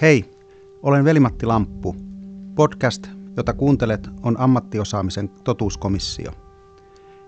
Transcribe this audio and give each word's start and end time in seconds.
Hei, 0.00 0.24
olen 0.82 1.04
Velimatti 1.04 1.46
Lamppu. 1.46 1.96
Podcast, 2.54 3.06
jota 3.36 3.52
kuuntelet, 3.52 4.08
on 4.22 4.40
ammattiosaamisen 4.40 5.28
totuuskomissio. 5.28 6.32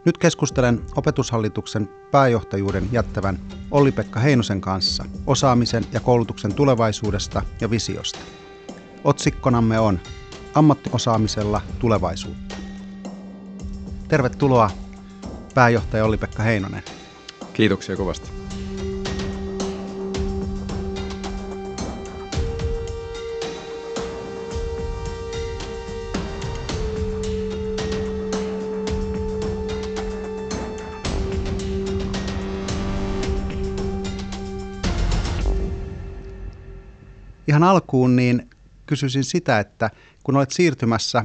Nyt 0.05 0.19
keskustelen 0.19 0.81
opetushallituksen 0.97 1.89
pääjohtajuuden 2.11 2.89
jättävän 2.93 3.39
Olli-Pekka 3.71 4.21
Heinosen 4.21 4.61
kanssa 4.61 5.05
osaamisen 5.27 5.85
ja 5.93 6.01
koulutuksen 6.01 6.55
tulevaisuudesta 6.55 7.43
ja 7.61 7.71
visiosta. 7.71 8.19
Otsikkonamme 9.05 9.79
on 9.79 10.01
Ammattiosaamisella 10.55 11.61
tulevaisuutta. 11.79 12.57
Tervetuloa 14.09 14.71
pääjohtaja 15.55 16.05
Olli-Pekka 16.05 16.43
Heinonen. 16.43 16.83
Kiitoksia 17.53 17.97
kovasti. 17.97 18.44
Ihan 37.55 37.63
alkuun 37.63 38.17
niin 38.17 38.51
kysyisin 38.87 39.25
sitä, 39.25 39.59
että 39.59 39.91
kun 40.23 40.37
olet 40.37 40.51
siirtymässä 40.51 41.25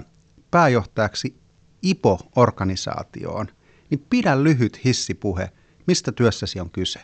pääjohtajaksi 0.52 1.36
IPO-organisaatioon, 1.82 3.48
niin 3.90 4.06
pidä 4.10 4.44
lyhyt 4.44 4.86
hissipuhe. 4.86 5.50
Mistä 5.88 6.12
työssäsi 6.12 6.60
on 6.60 6.70
kyse? 6.70 7.00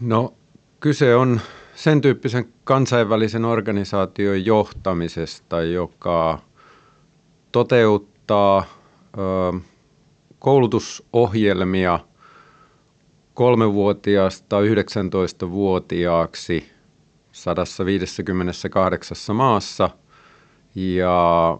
No 0.00 0.34
kyse 0.80 1.16
on 1.16 1.40
sen 1.74 2.00
tyyppisen 2.00 2.52
kansainvälisen 2.64 3.44
organisaation 3.44 4.44
johtamisesta, 4.44 5.62
joka 5.62 6.38
toteuttaa 7.52 8.64
ö, 9.18 9.20
koulutusohjelmia 10.38 12.00
kolmevuotiaasta 13.34 14.60
19-vuotiaaksi 14.60 16.73
158 17.34 19.36
maassa 19.36 19.90
ja 20.74 21.58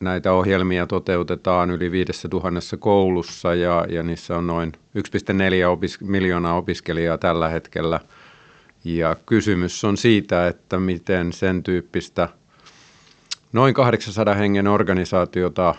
näitä 0.00 0.32
ohjelmia 0.32 0.86
toteutetaan 0.86 1.70
yli 1.70 1.90
5000 1.90 2.76
koulussa 2.78 3.54
ja, 3.54 3.86
ja 3.88 4.02
niissä 4.02 4.36
on 4.36 4.46
noin 4.46 4.72
1,4 4.98 5.68
opis, 5.68 6.00
miljoonaa 6.00 6.56
opiskelijaa 6.56 7.18
tällä 7.18 7.48
hetkellä. 7.48 8.00
Ja 8.84 9.16
kysymys 9.26 9.84
on 9.84 9.96
siitä, 9.96 10.48
että 10.48 10.78
miten 10.78 11.32
sen 11.32 11.62
tyyppistä 11.62 12.28
noin 13.52 13.74
800 13.74 14.34
hengen 14.34 14.68
organisaatiota 14.68 15.74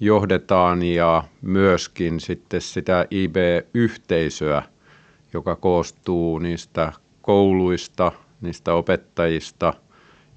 johdetaan 0.00 0.82
ja 0.82 1.24
myöskin 1.42 2.20
sitten 2.20 2.60
sitä 2.60 3.06
IB-yhteisöä, 3.10 4.62
joka 5.32 5.56
koostuu 5.56 6.38
niistä 6.38 6.92
kouluista, 7.22 8.12
niistä 8.44 8.74
opettajista, 8.74 9.74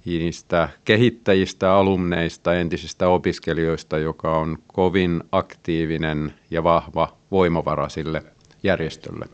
niistä 0.06 0.70
kehittäjistä, 0.86 1.74
alumneista, 1.74 2.54
entisistä 2.54 3.08
opiskelijoista, 3.08 3.98
joka 3.98 4.38
on 4.38 4.58
kovin 4.68 5.24
aktiivinen 5.32 6.34
ja 6.52 6.64
vahva 6.64 7.18
voimavara 7.32 7.90
sille 7.90 8.24
järjestölle. 8.64 9.26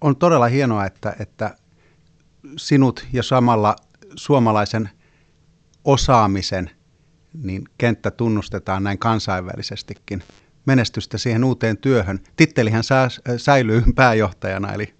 On 0.00 0.16
todella 0.16 0.46
hienoa, 0.46 0.86
että, 0.86 1.16
että 1.20 1.56
sinut 2.56 3.06
ja 3.12 3.22
samalla 3.22 3.76
suomalaisen 4.16 4.90
osaamisen 5.84 6.70
niin 7.42 7.64
kenttä 7.78 8.10
tunnustetaan 8.10 8.84
näin 8.84 8.98
kansainvälisestikin. 8.98 10.22
Menestystä 10.66 11.18
siihen 11.18 11.44
uuteen 11.44 11.76
työhön. 11.76 12.20
Tittelihän 12.36 12.84
säilyy 13.36 13.82
pääjohtajana, 13.94 14.72
eli 14.72 14.94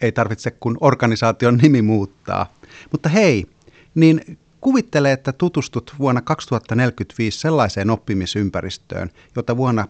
ei 0.00 0.12
tarvitse 0.12 0.50
kun 0.50 0.78
organisaation 0.80 1.56
nimi 1.56 1.82
muuttaa. 1.82 2.54
Mutta 2.92 3.08
hei, 3.08 3.46
niin 3.94 4.38
kuvittele, 4.60 5.12
että 5.12 5.32
tutustut 5.32 5.94
vuonna 5.98 6.20
2045 6.20 7.40
sellaiseen 7.40 7.90
oppimisympäristöön, 7.90 9.10
jota 9.36 9.56
vuonna 9.56 9.82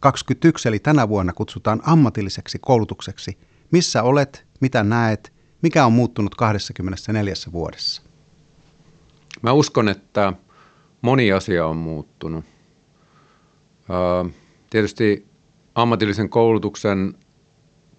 2021 0.00 0.68
eli 0.68 0.78
tänä 0.78 1.08
vuonna 1.08 1.32
kutsutaan 1.32 1.80
ammatilliseksi 1.86 2.58
koulutukseksi. 2.58 3.38
Missä 3.70 4.02
olet, 4.02 4.46
mitä 4.60 4.82
näet, 4.82 5.32
mikä 5.62 5.86
on 5.86 5.92
muuttunut 5.92 6.34
24 6.34 7.34
vuodessa? 7.52 8.02
Mä 9.42 9.52
uskon, 9.52 9.88
että 9.88 10.32
moni 11.02 11.32
asia 11.32 11.66
on 11.66 11.76
muuttunut. 11.76 12.44
Tietysti 14.70 15.26
ammatillisen 15.74 16.28
koulutuksen 16.28 17.14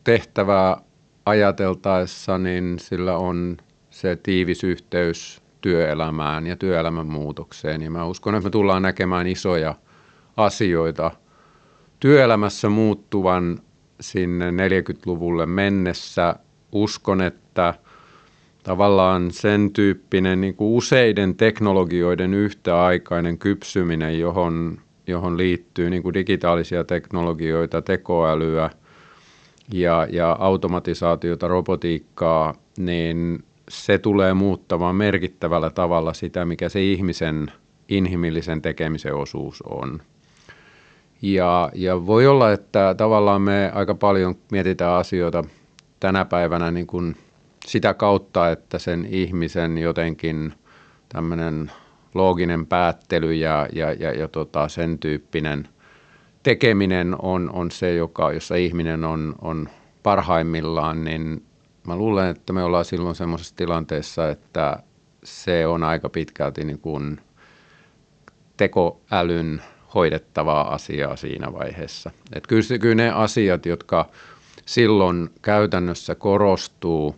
tehtävää 0.04 0.78
ajateltaessa, 1.26 2.38
niin 2.38 2.80
sillä 2.80 3.18
on 3.18 3.58
se 3.90 4.16
tiivis 4.16 4.64
yhteys 4.64 5.42
työelämään 5.62 6.48
ja 6.48 6.56
työelämän 6.56 7.08
muutokseen. 7.08 7.82
Ja 7.82 7.92
mä 7.92 8.06
uskon, 8.06 8.36
että 8.36 8.48
me 8.48 8.52
tullaan 8.52 8.82
näkemään 8.82 9.28
isoja 9.28 9.76
asioita 10.38 11.12
työelämässä 12.00 12.70
muuttuvan 12.70 13.60
sinne 14.02 14.52
40-luvulle 14.52 15.46
mennessä. 15.46 16.36
Uskon, 16.72 17.22
että 17.22 17.74
tavallaan 18.64 19.32
sen 19.32 19.74
tyyppinen 19.74 20.42
niin 20.42 20.56
kuin 20.56 20.78
useiden 20.78 21.36
teknologioiden 21.36 22.34
yhtäaikainen 22.34 23.38
kypsyminen, 23.38 24.20
johon, 24.20 24.78
johon 25.08 25.38
liittyy 25.38 25.90
niin 25.90 26.04
kuin 26.04 26.14
digitaalisia 26.14 26.84
teknologioita, 26.84 27.82
tekoälyä– 27.82 28.70
ja, 29.72 30.08
ja 30.12 30.38
automatisaatiota, 30.40 31.48
robotiikkaa, 31.48 32.56
niin 32.78 33.44
se 33.70 33.98
tulee 33.98 34.34
muuttamaan 34.34 34.96
merkittävällä 34.96 35.70
tavalla 35.70 36.14
sitä, 36.14 36.46
mikä 36.46 36.70
se 36.70 36.84
ihmisen 36.84 37.52
inhimillisen 37.90 38.62
tekemisen 38.62 39.16
osuus 39.16 39.62
on. 39.62 40.02
Ja, 41.22 41.70
ja 41.74 42.06
voi 42.06 42.28
olla, 42.28 42.52
että 42.52 42.96
tavallaan 42.98 43.42
me 43.42 43.72
aika 43.74 43.96
paljon 43.96 44.36
mietitään 44.52 44.94
asioita 44.94 45.44
tänä 46.00 46.26
päivänä 46.26 46.72
niin 46.72 46.88
kuin 46.88 47.16
sitä 47.66 47.94
kautta, 47.94 48.52
että 48.52 48.80
sen 48.80 49.08
ihmisen 49.10 49.78
jotenkin 49.78 50.54
tämmöinen 51.10 51.72
looginen 52.14 52.66
päättely 52.66 53.34
ja, 53.34 53.68
ja, 53.74 53.94
ja, 53.94 54.12
ja 54.12 54.28
tota, 54.28 54.68
sen 54.68 55.00
tyyppinen 55.00 55.68
tekeminen 56.44 57.16
on, 57.22 57.50
on 57.54 57.72
se, 57.72 57.96
joka, 57.96 58.34
jossa 58.34 58.56
ihminen 58.56 59.04
on, 59.04 59.36
on 59.42 59.70
parhaimmillaan, 60.04 61.04
niin 61.04 61.46
mä 61.88 61.96
luulen, 61.96 62.28
että 62.30 62.54
me 62.54 62.64
ollaan 62.64 62.86
silloin 62.86 63.16
semmoisessa 63.16 63.56
tilanteessa, 63.56 64.30
että 64.30 64.84
se 65.24 65.68
on 65.68 65.84
aika 65.84 66.10
pitkälti 66.10 66.64
niin 66.64 66.80
kuin 66.80 67.22
tekoälyn 68.58 69.62
hoidettavaa 69.94 70.74
asiaa 70.74 71.16
siinä 71.16 71.54
vaiheessa. 71.54 72.12
Et 72.34 72.48
kyllä, 72.48 72.78
kyllä 72.82 72.96
ne 72.96 73.10
asiat, 73.12 73.66
jotka 73.66 74.10
silloin 74.66 75.30
käytännössä 75.42 76.16
korostuu, 76.16 77.16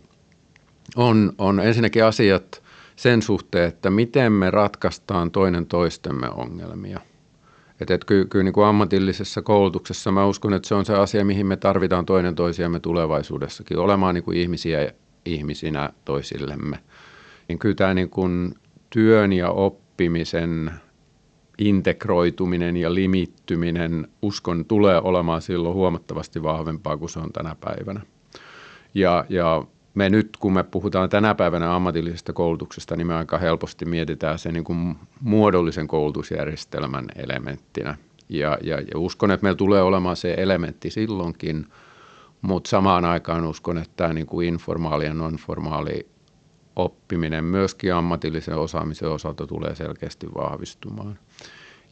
on, 0.96 1.32
on 1.38 1.60
ensinnäkin 1.60 2.04
asiat 2.04 2.62
sen 2.96 3.22
suhteen, 3.22 3.68
että 3.68 3.90
miten 3.90 4.32
me 4.32 4.50
ratkaistaan 4.50 5.30
toinen 5.30 5.66
toistemme 5.66 6.28
ongelmia– 6.30 7.00
että 7.80 7.94
et 7.94 8.04
kyllä, 8.04 8.24
kyllä 8.24 8.42
niin 8.42 8.52
kuin 8.52 8.66
ammatillisessa 8.66 9.42
koulutuksessa 9.42 10.12
mä 10.12 10.26
uskon, 10.26 10.54
että 10.54 10.68
se 10.68 10.74
on 10.74 10.84
se 10.84 10.94
asia, 10.94 11.24
mihin 11.24 11.46
me 11.46 11.56
tarvitaan 11.56 12.06
toinen 12.06 12.34
toisiamme 12.34 12.80
tulevaisuudessakin, 12.80 13.78
olemaan 13.78 14.14
niin 14.14 14.24
kuin 14.24 14.38
ihmisiä 14.38 14.92
ihmisinä 15.24 15.90
toisillemme. 16.04 16.78
Niin 17.48 17.58
kyllä 17.58 17.74
tämä 17.74 17.94
niin 17.94 18.10
kuin 18.10 18.54
työn 18.90 19.32
ja 19.32 19.50
oppimisen 19.50 20.70
integroituminen 21.58 22.76
ja 22.76 22.94
limittyminen, 22.94 24.08
uskon, 24.22 24.64
tulee 24.64 25.00
olemaan 25.00 25.42
silloin 25.42 25.74
huomattavasti 25.74 26.42
vahvempaa 26.42 26.96
kuin 26.96 27.10
se 27.10 27.18
on 27.18 27.32
tänä 27.32 27.56
päivänä. 27.60 28.00
Ja, 28.94 29.24
ja 29.28 29.64
me 29.96 30.10
nyt, 30.10 30.36
kun 30.36 30.52
me 30.52 30.62
puhutaan 30.62 31.08
tänä 31.08 31.34
päivänä 31.34 31.74
ammatillisesta 31.74 32.32
koulutuksesta, 32.32 32.96
niin 32.96 33.06
me 33.06 33.14
aika 33.14 33.38
helposti 33.38 33.84
mietitään 33.84 34.38
se 34.38 34.52
niin 34.52 34.64
kuin 34.64 34.96
muodollisen 35.20 35.88
koulutusjärjestelmän 35.88 37.06
elementtinä. 37.16 37.96
Ja, 38.28 38.58
ja, 38.62 38.80
ja 38.80 38.98
uskon, 38.98 39.30
että 39.30 39.44
meillä 39.44 39.56
tulee 39.56 39.82
olemaan 39.82 40.16
se 40.16 40.34
elementti 40.38 40.90
silloinkin, 40.90 41.66
mutta 42.42 42.70
samaan 42.70 43.04
aikaan 43.04 43.44
uskon, 43.44 43.78
että 43.78 43.92
tämä 43.96 44.12
niin 44.12 44.26
kuin 44.26 44.48
informaali 44.48 45.04
ja 45.04 45.14
nonformaali 45.14 46.06
oppiminen 46.76 47.44
myöskin 47.44 47.94
ammatillisen 47.94 48.56
osaamisen 48.56 49.08
osalta 49.08 49.46
tulee 49.46 49.74
selkeästi 49.74 50.26
vahvistumaan. 50.34 51.18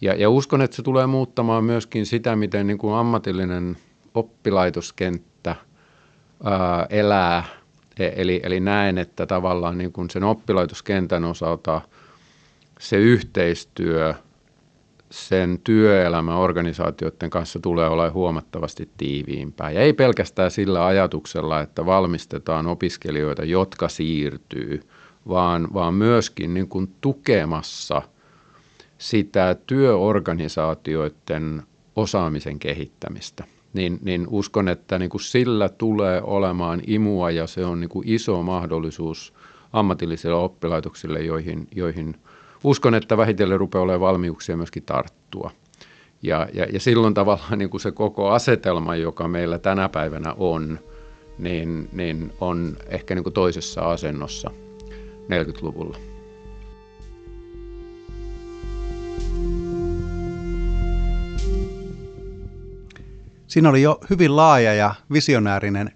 Ja, 0.01 0.15
ja 0.15 0.31
uskon, 0.31 0.63
että 0.63 0.77
se 0.77 0.83
tulee 0.83 1.07
muuttamaan 1.07 1.65
myöskin 1.65 2.07
sitä, 2.07 2.37
miten 2.37 2.67
niin 2.67 2.79
kuin 2.79 2.95
ammatillinen 2.95 3.77
oppilaitoskenttä 4.15 5.57
ää, 6.45 6.87
elää– 6.91 7.45
eli, 7.99 8.41
eli 8.43 8.61
näen, 8.61 8.99
että 8.99 9.27
tavallaan 9.27 9.79
niin 9.79 9.93
kuin 9.93 10.11
sen 10.11 10.25
oppilaitoskentän 10.25 11.25
osalta 11.25 11.81
se 12.79 12.97
yhteistyö 12.97 14.15
sen 15.11 15.61
työelämäorganisaatioiden 15.65 17.31
kanssa 17.31 17.59
tulee 17.59 17.89
olla 17.89 18.11
huomattavasti 18.11 18.89
tiiviimpää. 18.97 19.71
Ja 19.71 19.81
ei 19.81 19.93
pelkästään 19.93 20.51
sillä 20.51 20.87
ajatuksella, 20.87 21.61
että 21.61 21.87
valmistetaan 21.87 22.67
opiskelijoita, 22.67 23.45
jotka 23.45 23.89
siirtyy, 23.89 24.81
vaan, 25.29 25.69
vaan 25.75 25.95
myöskin 25.95 26.55
niin 26.55 26.69
kuin 26.69 26.95
tukemassa 27.01 28.03
sitä 28.99 29.57
työorganisaatioiden 29.67 31.63
osaamisen 31.97 32.59
kehittämistä 32.59 33.45
niin, 33.75 33.99
niin 34.03 34.27
uskon, 34.31 34.69
että 34.69 34.99
niin 34.99 35.11
kuin 35.11 35.21
sillä 35.21 35.69
tulee 35.69 36.23
olemaan 36.23 36.81
imua 36.87 37.31
ja 37.31 37.47
se 37.47 37.65
on 37.65 37.81
niin 37.81 37.89
kuin 37.89 38.09
iso 38.09 38.43
mahdollisuus 38.43 39.35
ammatillisille 39.73 40.37
oppilaitoksille, 40.37 41.21
joihin, 41.21 41.69
joihin 41.75 42.17
uskon, 42.65 42.95
että 42.95 43.17
vähitellen 43.17 43.61
rupeaa 43.61 43.83
olemaan 43.83 44.01
valmiuksia 44.01 44.57
myöskin 44.57 44.83
tarttua. 44.83 45.51
Ja, 46.23 46.49
ja, 46.53 46.67
ja 46.73 46.81
silloin 46.81 47.15
tavallaan 47.15 47.59
niin 47.59 47.71
kuin 47.71 47.81
se 47.81 47.93
koko 47.93 48.31
asetelma, 48.31 48.97
joka 48.97 49.29
meillä 49.29 49.59
tänä 49.59 49.89
päivänä 49.89 50.35
on, 50.39 50.79
niin, 51.39 51.89
niin 51.93 52.33
on 52.41 52.77
ehkä 52.87 53.15
niin 53.15 53.23
kuin 53.23 53.35
toisessa 53.35 53.81
asennossa 53.81 54.51
40-luvulla. 55.23 56.14
Siinä 63.55 63.69
oli 63.69 63.83
jo 63.83 64.01
hyvin 64.11 64.37
laaja 64.37 64.75
ja 64.75 64.95
visionäärinen 65.13 65.93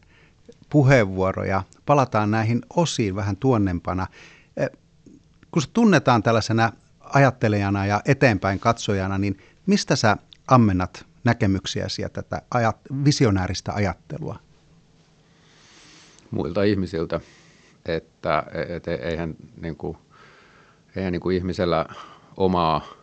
puheenvuoro 0.70 1.44
ja 1.44 1.62
palataan 1.86 2.30
näihin 2.30 2.60
osiin 2.76 3.16
vähän 3.16 3.36
tuonnempana. 3.36 4.06
E, 4.56 4.66
kun 5.50 5.62
sä 5.62 5.68
tunnetaan 5.72 6.22
tällaisena 6.22 6.72
ajattelijana 7.00 7.86
ja 7.86 8.00
eteenpäin 8.06 8.60
katsojana, 8.60 9.18
niin 9.18 9.38
mistä 9.66 9.96
sä 9.96 10.16
ammennat 10.48 11.06
näkemyksiäsi 11.24 12.02
ja 12.02 12.08
tätä 12.08 12.42
ajat- 12.50 13.04
visionääristä 13.04 13.72
ajattelua? 13.72 14.38
Muilta 16.30 16.62
ihmisiltä, 16.62 17.20
että 17.86 18.44
et, 18.68 18.88
eihän, 18.88 19.34
niin 19.60 19.76
kuin, 19.76 19.98
eihän 20.96 21.12
niin 21.12 21.20
kuin 21.20 21.36
ihmisellä 21.36 21.86
omaa 22.36 22.97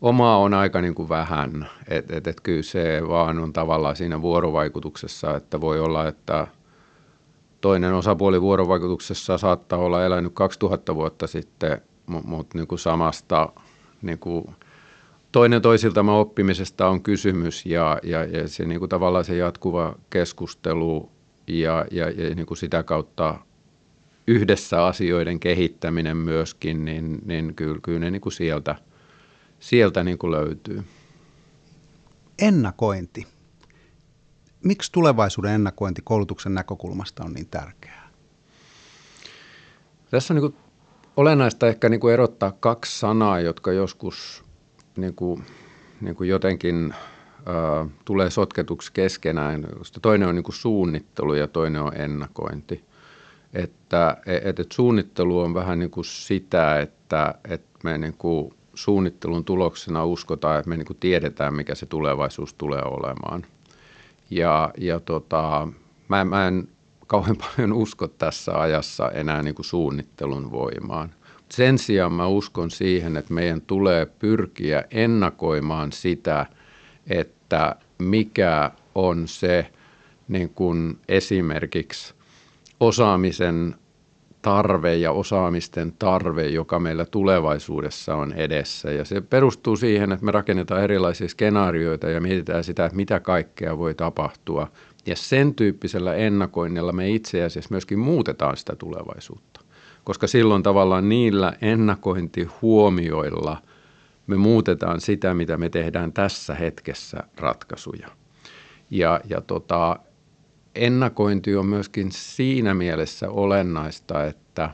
omaa 0.00 0.38
on 0.38 0.54
aika 0.54 0.80
niin 0.80 0.94
kuin 0.94 1.08
vähän, 1.08 1.68
että 1.88 2.16
et, 2.16 2.26
et 2.26 2.40
kyllä 2.40 2.62
se 2.62 3.02
vaan 3.08 3.38
on 3.38 3.52
tavallaan 3.52 3.96
siinä 3.96 4.22
vuorovaikutuksessa, 4.22 5.36
että 5.36 5.60
voi 5.60 5.80
olla, 5.80 6.08
että 6.08 6.46
toinen 7.60 7.94
osapuoli 7.94 8.40
vuorovaikutuksessa 8.40 9.38
saattaa 9.38 9.78
olla 9.78 10.04
elänyt 10.04 10.32
2000 10.34 10.94
vuotta 10.94 11.26
sitten, 11.26 11.82
mutta 12.06 12.28
mut 12.28 12.54
niin 12.54 12.66
samasta 12.76 13.48
niin 14.02 14.18
kuin 14.18 14.44
toinen 15.32 15.62
toisilta 15.62 16.00
oppimisesta 16.00 16.88
on 16.88 17.02
kysymys 17.02 17.66
ja, 17.66 17.98
ja, 18.02 18.24
ja 18.24 18.48
se 18.48 18.64
niin 18.64 18.78
kuin 18.78 18.88
tavallaan 18.88 19.24
se 19.24 19.36
jatkuva 19.36 19.94
keskustelu 20.10 21.10
ja, 21.46 21.86
ja, 21.90 22.10
ja 22.10 22.34
niin 22.34 22.46
kuin 22.46 22.58
sitä 22.58 22.82
kautta 22.82 23.34
yhdessä 24.26 24.86
asioiden 24.86 25.40
kehittäminen 25.40 26.16
myöskin, 26.16 26.84
niin, 26.84 27.18
niin 27.24 27.54
kyllä, 27.54 27.78
kyllä 27.82 27.98
ne 27.98 28.10
niin 28.10 28.20
kuin 28.20 28.32
sieltä– 28.32 28.76
sieltä 29.60 30.04
niin 30.04 30.18
kuin 30.18 30.30
löytyy. 30.30 30.84
Ennakointi. 32.38 33.26
Miksi 34.64 34.92
tulevaisuuden 34.92 35.52
ennakointi 35.52 36.02
koulutuksen 36.04 36.54
näkökulmasta 36.54 37.24
on 37.24 37.32
niin 37.32 37.48
tärkeää? 37.50 38.10
Tässä 40.10 40.34
on 40.34 40.40
niin 40.40 40.52
kuin 40.52 40.62
olennaista 41.16 41.68
ehkä 41.68 41.88
niin 41.88 42.00
kuin 42.00 42.14
erottaa 42.14 42.52
kaksi 42.60 42.98
sanaa, 42.98 43.40
jotka 43.40 43.72
joskus 43.72 44.44
niin 44.96 45.14
kuin, 45.14 45.44
niin 46.00 46.16
kuin 46.16 46.28
jotenkin 46.28 46.94
äh, 46.94 47.90
tulee 48.04 48.30
sotketuksi 48.30 48.92
keskenään. 48.92 49.66
Toinen 50.02 50.28
on 50.28 50.34
niin 50.34 50.44
kuin 50.44 50.54
suunnittelu 50.54 51.34
ja 51.34 51.48
toinen 51.48 51.82
on 51.82 51.96
ennakointi. 51.96 52.84
Että 53.52 54.16
et, 54.26 54.60
et 54.60 54.72
suunnittelu 54.72 55.40
on 55.40 55.54
vähän 55.54 55.78
niin 55.78 55.90
kuin 55.90 56.04
sitä, 56.04 56.80
että, 56.80 57.34
että 57.48 57.78
me 57.84 57.98
niin 57.98 58.14
kuin 58.18 58.54
suunnittelun 58.74 59.44
tuloksena 59.44 60.04
uskotaan, 60.04 60.58
että 60.58 60.68
me 60.68 60.76
niin 60.76 60.86
kuin 60.86 60.96
tiedetään, 61.00 61.54
mikä 61.54 61.74
se 61.74 61.86
tulevaisuus 61.86 62.54
tulee 62.54 62.82
olemaan. 62.84 63.46
Ja, 64.30 64.70
ja 64.78 65.00
tota, 65.00 65.68
mä, 66.08 66.24
mä 66.24 66.48
en 66.48 66.68
kauhean 67.06 67.36
paljon 67.46 67.72
usko 67.72 68.08
tässä 68.08 68.60
ajassa 68.60 69.10
enää 69.10 69.42
niin 69.42 69.54
kuin 69.54 69.66
suunnittelun 69.66 70.50
voimaan. 70.50 71.14
Sen 71.48 71.78
sijaan 71.78 72.12
mä 72.12 72.26
uskon 72.26 72.70
siihen, 72.70 73.16
että 73.16 73.34
meidän 73.34 73.60
tulee 73.60 74.06
pyrkiä 74.06 74.84
ennakoimaan 74.90 75.92
sitä, 75.92 76.46
että 77.06 77.76
mikä 77.98 78.70
on 78.94 79.28
se 79.28 79.70
niin 80.28 80.48
kuin 80.48 80.98
esimerkiksi 81.08 82.14
osaamisen 82.80 83.74
tarve 84.42 84.96
ja 84.96 85.12
osaamisten 85.12 85.92
tarve, 85.98 86.46
joka 86.46 86.78
meillä 86.78 87.04
tulevaisuudessa 87.04 88.14
on 88.14 88.32
edessä. 88.32 88.90
Ja 88.90 89.04
se 89.04 89.20
perustuu 89.20 89.76
siihen, 89.76 90.12
että 90.12 90.24
me 90.24 90.32
rakennetaan 90.32 90.82
erilaisia 90.82 91.28
skenaarioita 91.28 92.10
ja 92.10 92.20
mietitään 92.20 92.64
sitä, 92.64 92.84
että 92.84 92.96
mitä 92.96 93.20
kaikkea 93.20 93.78
voi 93.78 93.94
tapahtua. 93.94 94.68
Ja 95.06 95.16
sen 95.16 95.54
tyyppisellä 95.54 96.14
ennakoinnilla 96.14 96.92
me 96.92 97.10
itse 97.10 97.44
asiassa 97.44 97.70
myöskin 97.70 97.98
muutetaan 97.98 98.56
sitä 98.56 98.76
tulevaisuutta. 98.76 99.60
Koska 100.04 100.26
silloin 100.26 100.62
tavallaan 100.62 101.08
niillä 101.08 101.52
ennakointihuomioilla 101.62 103.56
me 104.26 104.36
muutetaan 104.36 105.00
sitä, 105.00 105.34
mitä 105.34 105.56
me 105.56 105.68
tehdään 105.68 106.12
tässä 106.12 106.54
hetkessä 106.54 107.22
ratkaisuja. 107.36 108.08
Ja, 108.90 109.20
ja 109.28 109.40
tota, 109.40 109.96
ennakointi 110.74 111.56
on 111.56 111.66
myöskin 111.66 112.12
siinä 112.12 112.74
mielessä 112.74 113.30
olennaista, 113.30 114.26
että 114.26 114.70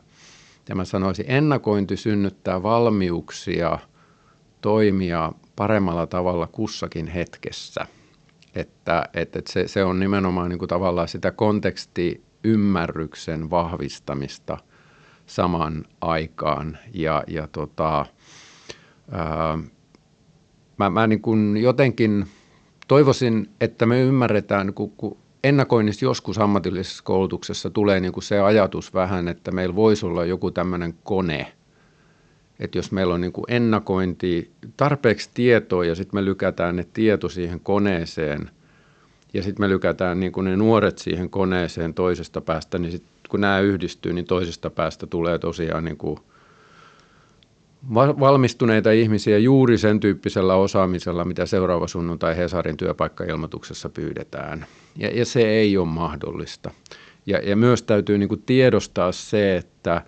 ja 0.68 0.74
mä 0.74 0.84
sanoisin, 0.84 1.24
ennakointi 1.28 1.96
synnyttää 1.96 2.62
valmiuksia 2.62 3.78
toimia 4.60 5.32
paremmalla 5.56 6.06
tavalla 6.06 6.46
kussakin 6.46 7.06
hetkessä. 7.06 7.86
Että, 8.54 9.08
että 9.14 9.40
se, 9.48 9.68
se 9.68 9.84
on 9.84 10.00
nimenomaan 10.00 10.48
niin 10.48 10.58
kuin 10.58 10.68
tavallaan 10.68 11.08
sitä 11.08 11.30
kontekstiymmärryksen 11.30 13.50
vahvistamista 13.50 14.58
saman 15.26 15.84
aikaan. 16.00 16.78
Ja, 16.94 17.24
ja 17.26 17.48
tota, 17.52 18.06
ää, 19.10 19.58
mä, 20.78 20.90
mä 20.90 21.06
niin 21.06 21.22
kuin 21.22 21.56
jotenkin 21.56 22.26
toivoisin, 22.88 23.50
että 23.60 23.86
me 23.86 24.02
ymmärretään, 24.02 24.74
kun, 24.74 24.90
kun 24.90 25.18
ennakoinnista 25.44 26.04
joskus 26.04 26.38
ammatillisessa 26.38 27.04
koulutuksessa 27.04 27.70
tulee 27.70 28.00
niin 28.00 28.12
kuin 28.12 28.24
se 28.24 28.40
ajatus 28.40 28.94
vähän, 28.94 29.28
että 29.28 29.50
meillä 29.50 29.74
voisi 29.74 30.06
olla 30.06 30.24
joku 30.24 30.50
tämmöinen 30.50 30.94
kone, 31.04 31.52
että 32.60 32.78
jos 32.78 32.92
meillä 32.92 33.14
on 33.14 33.20
niin 33.20 33.32
kuin 33.32 33.44
ennakointi, 33.48 34.50
tarpeeksi 34.76 35.30
tietoa 35.34 35.84
ja 35.84 35.94
sitten 35.94 36.20
me 36.20 36.24
lykätään 36.24 36.76
ne 36.76 36.86
tieto 36.92 37.28
siihen 37.28 37.60
koneeseen 37.60 38.50
ja 39.34 39.42
sitten 39.42 39.64
me 39.64 39.68
lykätään 39.68 40.20
niin 40.20 40.32
kuin 40.32 40.44
ne 40.44 40.56
nuoret 40.56 40.98
siihen 40.98 41.30
koneeseen 41.30 41.94
toisesta 41.94 42.40
päästä, 42.40 42.78
niin 42.78 42.92
sitten 42.92 43.10
kun 43.28 43.40
nämä 43.40 43.60
yhdistyy, 43.60 44.12
niin 44.12 44.26
toisesta 44.26 44.70
päästä 44.70 45.06
tulee 45.06 45.38
tosiaan 45.38 45.84
niin 45.84 45.96
kuin– 45.96 46.18
valmistuneita 47.94 48.90
ihmisiä 48.90 49.38
juuri 49.38 49.78
sen 49.78 50.00
tyyppisellä 50.00 50.54
osaamisella, 50.54 51.24
mitä 51.24 51.46
seuraava 51.46 51.88
sunnuntai 51.88 52.36
Hesarin 52.36 52.76
työpaikkailmoituksessa 52.76 53.88
pyydetään. 53.88 54.66
Ja, 54.96 55.18
ja 55.18 55.24
se 55.24 55.48
ei 55.48 55.76
ole 55.76 55.86
mahdollista. 55.86 56.70
Ja, 57.26 57.38
ja 57.38 57.56
myös 57.56 57.82
täytyy 57.82 58.18
niin 58.18 58.28
kuin 58.28 58.42
tiedostaa 58.46 59.12
se, 59.12 59.56
että 59.56 60.02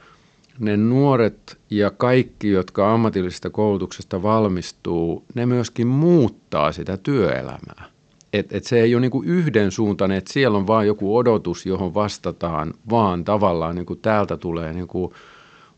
ne 0.59 0.77
nuoret 0.77 1.59
ja 1.71 1.91
kaikki, 1.91 2.51
jotka 2.51 2.95
ammatillisesta 2.95 3.51
koulutuksesta 3.51 4.23
valmistuu, 4.23 5.25
ne 5.35 5.47
myöskin 5.47 5.87
muuttaa 5.87 6.73
sitä 6.73 6.97
työelämää. 6.97 7.85
Et, 8.33 8.53
et 8.53 8.65
se 8.65 8.81
ei 8.81 8.95
ole 8.95 9.01
niin 9.01 9.11
kuin 9.11 9.29
yhdensuuntainen, 9.29 10.19
että 10.19 10.33
siellä 10.33 10.59
on 10.59 10.67
vain 10.67 10.87
joku 10.87 11.17
odotus, 11.17 11.67
johon 11.67 11.95
vastataan, 11.95 12.75
vaan 12.91 13.25
tavallaan 13.25 13.75
niin 13.75 13.87
kuin 13.87 14.01
täältä 14.01 14.37
tulee 14.37 14.73
niin 14.73 14.89
kuin 14.89 15.13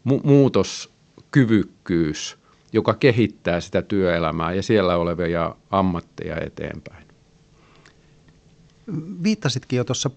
mu- 0.09 0.21
muutos 0.25 0.90
kyvykkyys, 1.31 2.39
joka 2.73 2.95
kehittää 2.95 3.61
sitä 3.61 3.83
työelämää 3.83 4.53
ja 4.53 4.63
siellä 4.63 4.97
olevia 4.97 5.57
ammatteja 5.71 6.37
eteenpäin. 6.41 7.07
Viittasitkin 9.23 9.77
jo 9.77 9.85
tuossa 9.85 10.11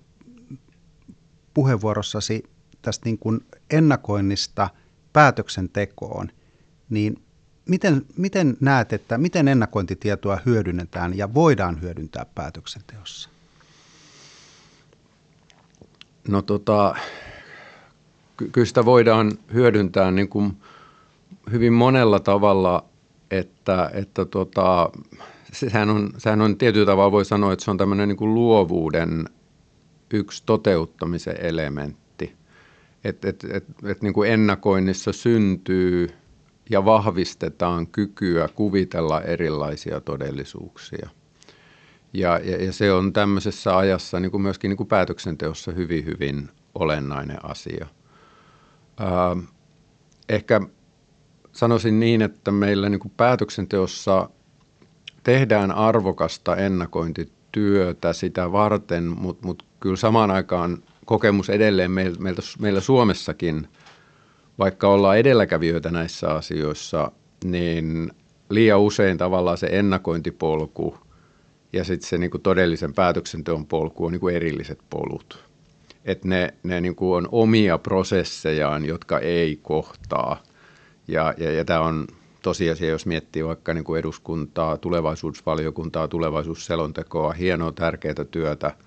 puheenvuorossasi 1.53 2.43
tästä 2.81 3.05
niin 3.05 3.17
kuin 3.17 3.45
ennakoinnista 3.71 4.69
päätöksentekoon, 5.13 6.31
niin 6.89 7.23
miten, 7.69 8.05
miten 8.17 8.57
näet, 8.59 8.93
että 8.93 9.17
miten 9.17 9.47
ennakointitietoa 9.47 10.39
hyödynnetään 10.45 11.17
ja 11.17 11.33
voidaan 11.33 11.81
hyödyntää 11.81 12.25
päätöksenteossa? 12.35 13.29
No 16.27 16.41
tota, 16.41 16.95
ky- 18.37 18.49
kyllä 18.49 18.65
sitä 18.65 18.85
voidaan 18.85 19.31
hyödyntää 19.53 20.11
niin 20.11 20.29
kuin 20.29 20.57
hyvin 21.51 21.73
monella 21.73 22.19
tavalla, 22.19 22.85
että, 23.31 23.91
että 23.93 24.25
tota, 24.25 24.89
sehän, 25.53 25.89
on, 25.89 26.09
sehän 26.17 26.41
on 26.41 26.57
tietyllä 26.57 26.85
tavalla 26.85 27.11
voi 27.11 27.25
sanoa, 27.25 27.53
että 27.53 27.65
se 27.65 27.71
on 27.71 27.77
tämmöinen 27.77 28.09
niin 28.09 28.33
luovuuden 28.33 29.25
yksi 30.13 30.43
toteuttamisen 30.45 31.35
elementti. 31.39 32.35
Että 33.03 33.29
et, 33.29 33.43
et, 33.43 33.65
et 33.83 34.01
niin 34.01 34.13
ennakoinnissa 34.27 35.11
syntyy 35.11 36.09
ja 36.69 36.85
vahvistetaan 36.85 37.87
kykyä 37.87 38.49
kuvitella 38.55 39.21
erilaisia 39.21 40.01
todellisuuksia. 40.01 41.09
Ja, 42.13 42.39
ja, 42.43 42.63
ja 42.63 42.73
se 42.73 42.93
on 42.93 43.13
tämmöisessä 43.13 43.77
ajassa 43.77 44.19
niin 44.19 44.31
kuin 44.31 44.41
myöskin 44.41 44.69
niin 44.69 44.77
kuin 44.77 44.87
päätöksenteossa 44.87 45.71
hyvin, 45.71 46.05
hyvin 46.05 46.49
olennainen 46.75 47.45
asia. 47.45 47.87
Ää, 48.99 49.37
ehkä 50.29 50.61
sanoisin 51.53 51.99
niin, 51.99 52.21
että 52.21 52.51
meillä 52.51 52.89
niin 52.89 52.99
kuin 52.99 53.13
päätöksenteossa 53.17 54.29
tehdään 55.23 55.71
arvokasta 55.71 56.55
ennakointityötä 56.55 58.13
sitä 58.13 58.51
varten, 58.51 59.03
mutta 59.03 59.47
mut 59.47 59.65
kyllä 59.79 59.95
samaan 59.95 60.31
aikaan 60.31 60.83
kokemus 61.05 61.49
edelleen 61.49 61.91
meillä, 61.91 62.17
meillä, 62.19 62.41
meillä 62.59 62.81
Suomessakin, 62.81 63.67
vaikka 64.59 64.87
ollaan 64.87 65.17
edelläkävijöitä 65.17 65.91
näissä 65.91 66.33
asioissa, 66.33 67.11
niin 67.43 68.11
liian 68.49 68.79
usein 68.79 69.17
tavallaan 69.17 69.57
se 69.57 69.67
ennakointipolku 69.71 70.97
ja 71.73 71.83
sitten 71.83 72.09
se 72.09 72.17
niinku 72.17 72.39
todellisen 72.39 72.93
päätöksenteon 72.93 73.65
polku 73.65 74.05
on 74.05 74.11
niinku 74.11 74.27
erilliset 74.27 74.79
polut. 74.89 75.45
Et 76.05 76.25
ne 76.25 76.53
ne 76.63 76.81
niinku 76.81 77.13
on 77.13 77.27
omia 77.31 77.77
prosessejaan, 77.77 78.85
jotka 78.85 79.19
ei 79.19 79.59
kohtaa. 79.61 80.43
Ja, 81.07 81.33
ja, 81.37 81.51
ja 81.51 81.65
tämä 81.65 81.79
on 81.79 82.07
tosiasia, 82.41 82.89
jos 82.89 83.05
miettii 83.05 83.45
vaikka 83.45 83.73
niinku 83.73 83.95
eduskuntaa, 83.95 84.77
tulevaisuusvaliokuntaa, 84.77 86.07
tulevaisuusselontekoa, 86.07 87.33
hienoa 87.33 87.71
tärkeää 87.71 88.25
työtä– 88.31 88.71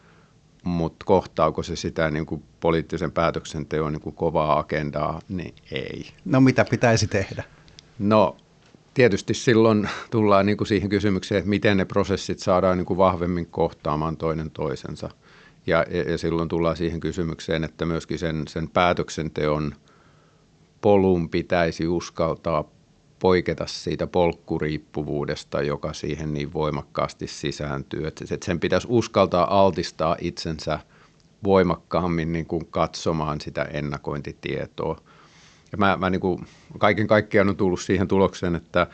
mutta 0.67 1.05
kohtaako 1.05 1.63
se 1.63 1.77
sitä 1.77 2.11
niin 2.11 2.27
kuin 2.27 2.43
poliittisen 2.61 3.13
päätöksenteon 3.13 3.93
niin 3.93 4.01
kuin 4.01 4.15
kovaa 4.15 4.59
agendaa, 4.59 5.21
niin 5.29 5.55
ei. 5.71 6.13
No 6.25 6.41
mitä 6.41 6.65
pitäisi 6.65 7.07
tehdä? 7.07 7.45
No 7.99 8.37
tietysti 8.95 9.35
silloin 9.35 9.89
tullaan 10.11 10.47
niin 10.47 10.57
kuin 10.57 10.69
siihen 10.69 10.89
kysymykseen, 10.89 11.39
että 11.39 11.49
miten 11.49 11.77
ne 11.77 11.85
prosessit 11.85 12.39
saadaan 12.39 12.79
niin 12.79 12.87
kuin 12.87 12.99
vahvemmin 12.99 13.47
kohtaamaan 13.47 14.17
toinen 14.17 14.51
toisensa. 14.51 15.11
Ja, 15.67 15.85
ja 16.11 16.19
silloin 16.19 16.49
tullaan 16.49 16.77
siihen 16.77 17.01
kysymykseen, 17.01 17.65
että 17.65 17.87
myöskin 17.87 18.19
sen, 18.19 18.43
sen 18.49 18.69
päätöksenteon 18.69 19.75
polun 20.87 21.29
pitäisi 21.29 21.89
uskaltaa 21.89 22.65
poiketa 23.19 23.67
siitä 23.67 24.07
polkkuriippuvuudesta, 24.07 25.63
joka 25.63 25.93
siihen 25.93 26.35
niin 26.35 26.53
voimakkaasti 26.53 27.27
sisääntyy. 27.27 28.07
Että 28.07 28.25
sen 28.45 28.61
pitäisi 28.61 28.87
uskaltaa 28.91 29.61
altistaa 29.61 30.17
itsensä 30.21 30.79
voimakkaammin 31.45 32.33
niin 32.33 32.47
kuin 32.47 32.67
katsomaan 32.71 33.41
sitä 33.41 33.63
ennakointitietoa. 33.63 35.01
Ja 35.73 35.79
mä, 35.79 35.97
mä 35.97 36.11
niin 36.11 36.21
kuin, 36.21 36.47
kaiken 36.79 37.07
kaikkiaan 37.07 37.49
on 37.49 37.57
tullut 37.57 37.81
siihen 37.81 38.09
tulokseen, 38.09 38.55
että, 38.55 38.87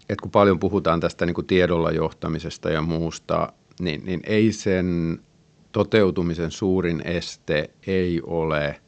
että 0.00 0.22
kun 0.22 0.30
paljon 0.30 0.58
puhutaan 0.58 1.00
tästä 1.00 1.26
niin 1.26 1.34
kuin 1.34 1.46
tiedolla 1.46 1.90
johtamisesta 1.90 2.70
ja 2.70 2.82
muusta, 2.82 3.52
niin, 3.80 4.04
niin 4.04 4.20
ei 4.24 4.52
sen 4.52 5.18
toteutumisen 5.72 6.50
suurin 6.50 7.02
este 7.04 7.70
ei 7.86 8.20
ole 8.24 8.80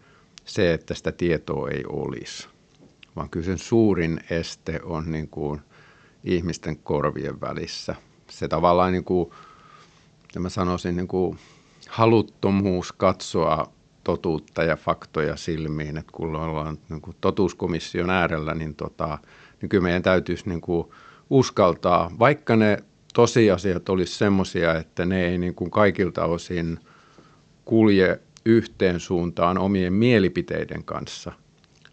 se, 0.45 0.75
että 0.75 0.95
sitä 0.95 1.13
tietoa 1.13 1.69
ei 1.71 1.85
olisi 1.89 2.49
vaan 3.17 3.31
kyllä 3.31 3.47
sen 3.47 3.59
suurin 3.59 4.21
este 4.31 4.81
on 4.85 5.11
niin 5.13 5.29
kuin 5.29 5.61
ihmisten 6.25 6.77
korvien 6.77 7.41
välissä. 7.41 7.95
Se 8.31 8.49
tavallaan, 8.49 8.93
niin 8.93 9.05
kuin, 9.05 9.31
mä 10.39 10.49
sanoisin, 10.49 10.97
niin 10.97 11.09
kuin 11.09 11.39
haluttomuus 11.89 12.93
katsoa 12.93 13.73
totuutta 14.05 14.63
ja 14.63 14.77
faktoja 14.77 15.37
silmiin, 15.37 15.97
että 15.97 16.13
kun 16.13 16.37
ollaan 16.37 16.79
niin 16.89 17.01
kuin 17.01 17.17
totuuskomission 17.21 18.11
äärellä, 18.11 18.55
niin, 18.55 18.75
tota, 18.75 19.19
niin 19.61 19.69
kyllä 19.69 19.83
meidän 19.83 20.03
täytyisi 20.03 20.49
niin 20.49 20.61
kuin 20.61 20.89
uskaltaa, 21.31 22.11
vaikka 22.19 22.57
ne 22.57 22.79
tosiasiat 23.15 23.89
olisi 23.89 24.19
semmoisia, 24.19 24.75
että 24.75 25.07
ne 25.07 25.27
ei 25.27 25.39
niin 25.39 25.55
kuin 25.55 25.71
kaikilta 25.71 26.25
osin 26.25 26.79
kulje 27.65 28.21
yhteen 28.45 29.01
suuntaan 29.01 29.59
omien 29.59 29.93
mielipiteiden 29.93 30.85
kanssa– 30.85 31.33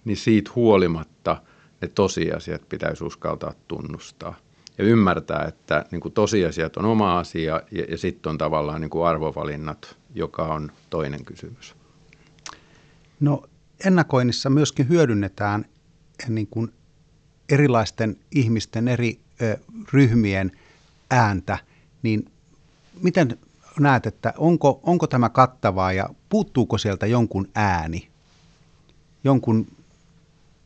niin 0.06 0.18
siitä 0.18 0.52
huolimatta 0.56 1.42
ne 1.82 1.88
tosiasiat 1.88 2.70
pitäisi 2.70 3.04
uskaltaa 3.04 3.54
tunnustaa. 3.68 4.36
Ja 4.78 4.84
ymmärtää, 4.84 5.46
että 5.48 5.86
niin 5.92 6.02
kuin 6.02 6.14
tosiasiat 6.14 6.78
on 6.78 6.86
oma 6.86 7.20
asia 7.20 7.62
ja, 7.72 7.84
ja 7.90 7.98
sitten 7.98 8.30
on 8.30 8.38
tavallaan 8.38 8.82
niin 8.82 8.90
kuin 8.90 9.08
arvovalinnat, 9.08 9.98
joka 10.16 10.44
on 10.44 10.72
toinen 10.90 11.26
kysymys. 11.26 11.76
No 13.20 13.44
ennakoinnissa 13.86 14.50
myöskin 14.50 14.90
hyödynnetään 14.90 15.66
niin 16.30 16.48
kuin 16.48 16.74
erilaisten 17.50 18.18
ihmisten, 18.32 18.88
eri 18.88 19.20
ö, 19.42 19.58
ryhmien 19.94 20.52
ääntä, 21.12 21.58
niin 22.04 22.32
miten 23.02 23.38
näet, 23.80 24.06
että 24.06 24.34
onko, 24.38 24.80
onko 24.84 25.08
tämä 25.08 25.30
kattavaa 25.30 25.94
ja 25.94 26.10
puuttuuko 26.30 26.78
sieltä 26.78 27.06
jonkun 27.06 27.48
ääni, 27.56 28.08
jonkun 29.24 29.68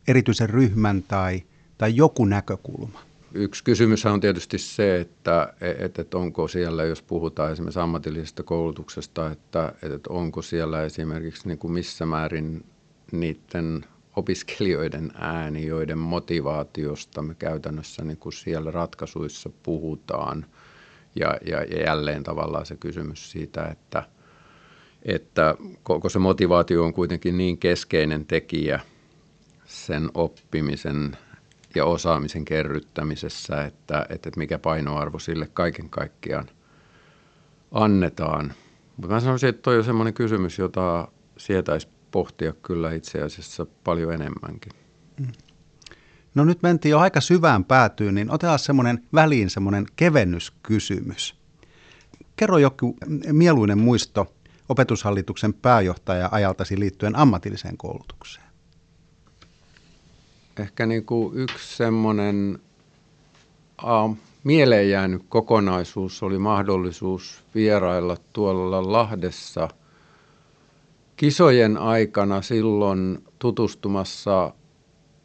erityisen 0.08 0.50
ryhmän 0.50 1.04
tai, 1.04 1.44
tai 1.78 1.96
joku 1.96 2.26
näkökulma? 2.26 3.00
Yksi 3.34 3.64
kysymys 3.64 4.06
on 4.06 4.20
tietysti 4.20 4.58
se, 4.58 5.02
että, 5.02 5.54
että, 5.62 6.02
että 6.02 6.18
onko 6.18 6.48
siellä, 6.48 6.84
jos 6.84 7.02
puhutaan 7.02 7.52
esimerkiksi 7.52 7.80
ammatillisesta 7.80 8.44
koulutuksesta, 8.44 9.32
että, 9.32 9.74
että 9.84 10.10
onko 10.10 10.42
siellä 10.42 10.84
esimerkiksi 10.84 11.48
niin 11.48 11.58
kuin 11.58 11.74
missä 11.74 12.06
määrin 12.06 12.66
niiden 13.12 13.86
opiskelijoiden 14.16 15.12
ääni, 15.16 15.66
joiden 15.66 15.98
motivaatiosta 15.98 17.22
me 17.22 17.36
käytännössä 17.36 18.04
niin 18.04 18.18
kuin 18.18 18.34
siellä 18.34 18.72
ratkaisuissa 18.72 19.50
puhutaan. 19.64 20.46
Ja, 21.16 21.38
ja, 21.48 21.64
ja 21.64 21.84
jälleen 21.84 22.24
tavallaan 22.24 22.66
se 22.66 22.76
kysymys 22.76 23.32
siitä, 23.32 23.66
että, 23.66 24.04
että 25.04 25.56
koko 25.84 26.10
se 26.10 26.20
motivaatio 26.20 26.84
on 26.84 26.94
kuitenkin 26.94 27.38
niin 27.38 27.58
keskeinen 27.58 28.26
tekijä– 28.26 28.80
sen 29.66 30.10
oppimisen 30.14 31.18
ja 31.76 31.86
osaamisen 31.86 32.46
kerryttämisessä, 32.46 33.66
että, 33.66 34.06
että 34.10 34.30
mikä 34.38 34.60
painoarvo 34.60 35.20
sille 35.20 35.48
kaiken 35.54 35.90
kaikkiaan 35.90 36.50
annetaan. 37.72 38.54
Mutta 38.98 39.14
mä 39.14 39.20
sanoisin, 39.20 39.50
että 39.50 39.62
toi 39.62 39.78
on 39.78 39.84
semmoinen 39.84 40.14
kysymys, 40.14 40.60
jota 40.60 41.08
sietäisi 41.38 41.88
pohtia 42.12 42.54
kyllä 42.54 42.92
itse 42.92 43.22
asiassa 43.22 43.66
paljon 43.84 44.14
enemmänkin. 44.14 44.72
No 46.36 46.46
nyt 46.46 46.64
mentiin 46.64 46.92
jo 46.92 47.00
aika 47.00 47.22
syvään 47.22 47.66
päätyyn, 47.66 48.16
niin 48.16 48.32
otetaan 48.32 48.60
semmoinen 48.60 49.04
väliin 49.14 49.50
semmoinen 49.50 49.86
kevennyskysymys. 49.96 51.36
Kerro 52.36 52.58
joku 52.58 52.98
mieluinen 53.32 53.78
muisto 53.78 54.34
opetushallituksen 54.70 55.54
pääjohtaja 55.54 56.30
ajaltasi 56.32 56.80
liittyen 56.80 57.16
ammatilliseen 57.16 57.78
koulutukseen 57.78 58.46
ehkä 60.60 60.86
niin 60.86 61.06
kuin 61.06 61.38
yksi 61.38 61.76
semmoinen 61.76 62.60
mieleen 64.44 64.90
jäänyt 64.90 65.22
kokonaisuus 65.30 66.24
oli 66.24 66.40
mahdollisuus 66.40 67.44
vierailla 67.56 68.18
tuolla 68.34 68.92
Lahdessa 68.92 69.68
kisojen 71.16 71.78
aikana 71.78 72.42
silloin 72.42 73.24
tutustumassa 73.40 74.54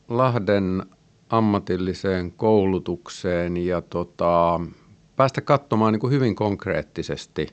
Lahden 0.09 0.87
ammatilliseen 1.31 2.33
koulutukseen 2.33 3.57
ja 3.57 3.81
tota, 3.81 4.61
päästä 5.17 5.41
katsomaan 5.41 5.93
niin 5.93 6.01
kuin 6.01 6.13
hyvin 6.13 6.35
konkreettisesti 6.35 7.47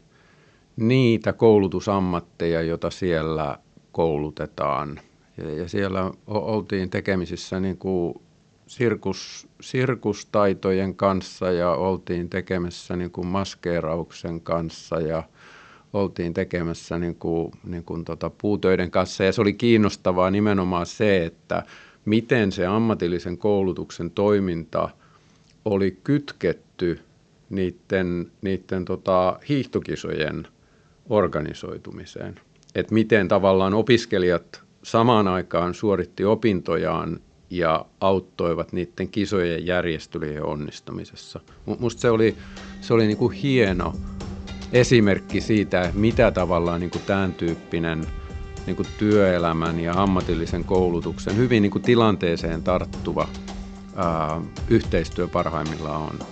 niitä 0.75 1.33
koulutusammatteja, 1.33 2.61
joita 2.61 2.89
siellä 2.89 3.57
koulutetaan– 3.91 4.99
ja, 5.37 5.53
ja 5.53 5.69
siellä 5.69 6.11
oltiin 6.27 6.89
tekemisissä 6.89 7.59
niin 7.59 7.77
kuin 7.77 8.13
sirkus, 8.67 9.47
sirkustaitojen 9.61 10.95
kanssa 10.95 11.51
ja 11.51 11.71
oltiin 11.71 12.29
tekemässä 12.29 12.95
niin 12.95 13.11
kuin 13.11 13.27
maskeerauksen 13.27 14.41
kanssa 14.41 14.99
ja 14.99 15.23
oltiin 15.93 16.33
tekemässä 16.33 16.99
niin 16.99 17.15
kuin, 17.15 17.51
niin 17.63 17.83
kuin 17.83 18.05
tota 18.05 18.29
puutöiden 18.29 18.91
kanssa. 18.91 19.23
Ja 19.23 19.31
se 19.31 19.41
oli 19.41 19.53
kiinnostavaa 19.53 20.31
nimenomaan 20.31 20.85
se, 20.85 21.25
että 21.25 21.63
miten 22.07 22.51
se 22.51 22.65
ammatillisen 22.65 23.37
koulutuksen 23.37 24.11
toiminta 24.11 24.89
oli 25.65 25.97
kytketty 26.03 26.99
niiden, 27.49 28.31
niiden 28.41 28.85
tota 28.85 29.39
hiihtokisojen 29.49 30.47
organisoitumiseen. 31.09 32.39
että 32.75 32.93
miten 32.93 33.27
tavallaan 33.27 33.73
opiskelijat 33.73 34.61
samaan 34.83 35.27
aikaan 35.27 35.73
suoritti 35.73 36.25
opintojaan 36.25 37.19
ja 37.49 37.85
auttoivat 38.01 38.73
niiden 38.73 39.09
kisojen 39.09 39.65
järjestelyjen 39.65 40.43
onnistumisessa. 40.43 41.39
Musta 41.79 42.01
se 42.01 42.09
oli, 42.09 42.35
se 42.81 42.93
oli 42.93 43.07
niin 43.07 43.17
kuin 43.17 43.33
hieno 43.33 43.93
esimerkki 44.73 45.41
siitä, 45.41 45.91
mitä 45.93 46.31
tavallaan 46.31 46.79
niin 46.79 46.89
kuin 46.89 47.03
tämän 47.05 47.33
tyyppinen 47.33 48.07
niin 48.67 48.75
kuin 48.75 48.89
työelämän 48.97 49.79
ja 49.79 50.03
ammatillisen 50.03 50.65
koulutuksen 50.65 51.37
hyvin 51.37 51.61
niin 51.61 51.71
kuin 51.71 51.83
tilanteeseen 51.83 52.63
tarttuva 52.63 53.27
ää, 53.95 54.41
yhteistyö 54.67 55.27
parhaimmillaan 55.27 56.01
on. 56.01 56.23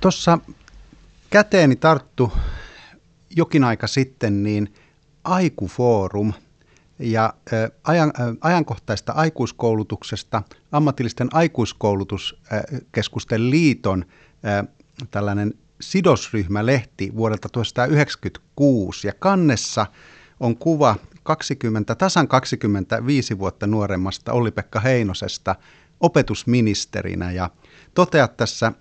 Tuossa 0.00 0.38
käteeni 1.30 1.76
tarttu 1.76 2.32
jokin 3.36 3.64
aika 3.64 3.86
sitten 3.86 4.42
niin 4.42 4.74
Aikufoorum 5.24 6.32
ja 6.98 7.34
ajan, 7.84 8.12
ajankohtaista 8.40 9.12
aikuiskoulutuksesta 9.12 10.42
ammatillisten 10.72 11.28
aikuiskoulutuskeskusten 11.32 13.50
liiton 13.50 14.04
tällainen 15.10 15.54
sidosryhmälehti 15.80 17.12
vuodelta 17.16 17.48
1996 17.48 19.06
ja 19.06 19.12
kannessa 19.18 19.86
on 20.40 20.56
kuva 20.56 20.96
20, 21.22 21.94
tasan 21.94 22.28
25 22.28 23.38
vuotta 23.38 23.66
nuoremmasta 23.66 24.32
Olli-Pekka 24.32 24.80
Heinosesta 24.80 25.56
opetusministerinä 26.00 27.32
ja 27.32 27.50
toteat 27.94 28.36
tässä 28.36 28.72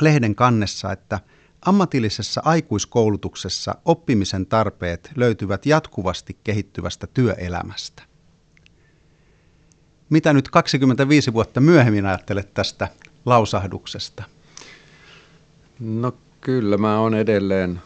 lehden 0.00 0.34
kannessa, 0.34 0.92
että 0.92 1.20
ammatillisessa 1.62 2.42
aikuiskoulutuksessa 2.44 3.74
oppimisen 3.84 4.46
tarpeet 4.46 5.10
löytyvät 5.16 5.66
jatkuvasti 5.66 6.38
kehittyvästä 6.44 7.06
työelämästä. 7.06 8.02
Mitä 10.10 10.32
nyt 10.32 10.48
25 10.48 11.32
vuotta 11.32 11.60
myöhemmin 11.60 12.06
ajattelet 12.06 12.54
tästä 12.54 12.88
lausahduksesta? 13.26 14.24
No 15.80 16.12
kyllä, 16.40 16.78
mä 16.78 17.00
oon 17.00 17.14
edelleen, 17.14 17.80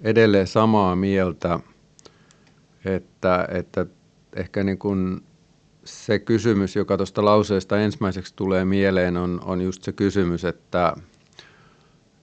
edelleen 0.00 0.46
samaa 0.46 0.96
mieltä, 0.96 1.60
että, 2.84 3.48
että 3.50 3.86
ehkä 4.36 4.64
niin 4.64 4.78
kuin 4.78 5.20
se 5.84 6.18
kysymys, 6.18 6.76
joka 6.76 6.96
tuosta 6.96 7.24
lauseesta 7.24 7.78
ensimmäiseksi 7.78 8.34
tulee 8.36 8.64
mieleen, 8.64 9.16
on, 9.16 9.40
on 9.44 9.60
just 9.60 9.82
se 9.82 9.92
kysymys, 9.92 10.44
että, 10.44 10.96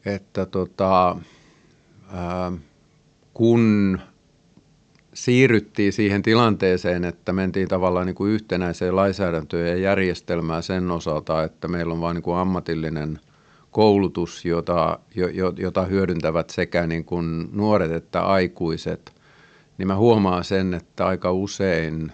että 0.05 0.46
tota, 0.46 1.15
ää, 2.12 2.51
kun 3.34 4.00
siirryttiin 5.13 5.93
siihen 5.93 6.22
tilanteeseen, 6.22 7.05
että 7.05 7.34
mentiin 7.34 7.67
tavallaan 7.67 8.05
niin 8.05 8.15
kuin 8.15 8.31
yhtenäiseen 8.31 8.96
lainsäädäntöön 8.96 9.67
ja 9.67 9.75
järjestelmään 9.75 10.63
sen 10.63 10.91
osalta, 10.91 11.43
että 11.43 11.67
meillä 11.67 11.93
on 11.93 12.01
vain 12.01 12.15
niin 12.15 12.24
kuin 12.24 12.38
ammatillinen 12.38 13.20
koulutus, 13.72 14.46
jota, 14.46 15.00
jota 15.58 15.86
hyödyntävät 15.86 16.50
sekä 16.50 16.88
niin 16.88 17.06
kuin 17.06 17.50
nuoret 17.51 17.92
että 17.92 18.22
aikuiset, 18.22 19.13
niin 19.78 19.88
mä 19.88 19.96
huomaan 19.96 20.44
sen, 20.44 20.74
että 20.74 21.06
aika 21.06 21.32
usein 21.32 22.12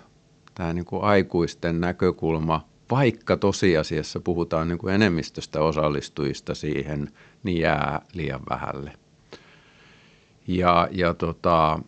tämä 0.56 0.74
niin 0.74 0.86
kuin 0.86 1.04
aikuisten 1.04 1.82
näkökulma, 1.82 2.68
vaikka 2.92 3.38
tosiasiassa 3.38 4.20
puhutaan 4.20 4.68
niin 4.68 4.78
kuin 4.78 4.94
enemmistöstä 4.94 5.62
osallistujista 5.62 6.56
siihen, 6.56 7.12
niin 7.44 7.60
jää 7.60 8.02
liian 8.14 8.42
vähälle. 8.50 8.92
Ja, 10.48 10.88
ja, 10.92 11.14
tota, 11.14 11.80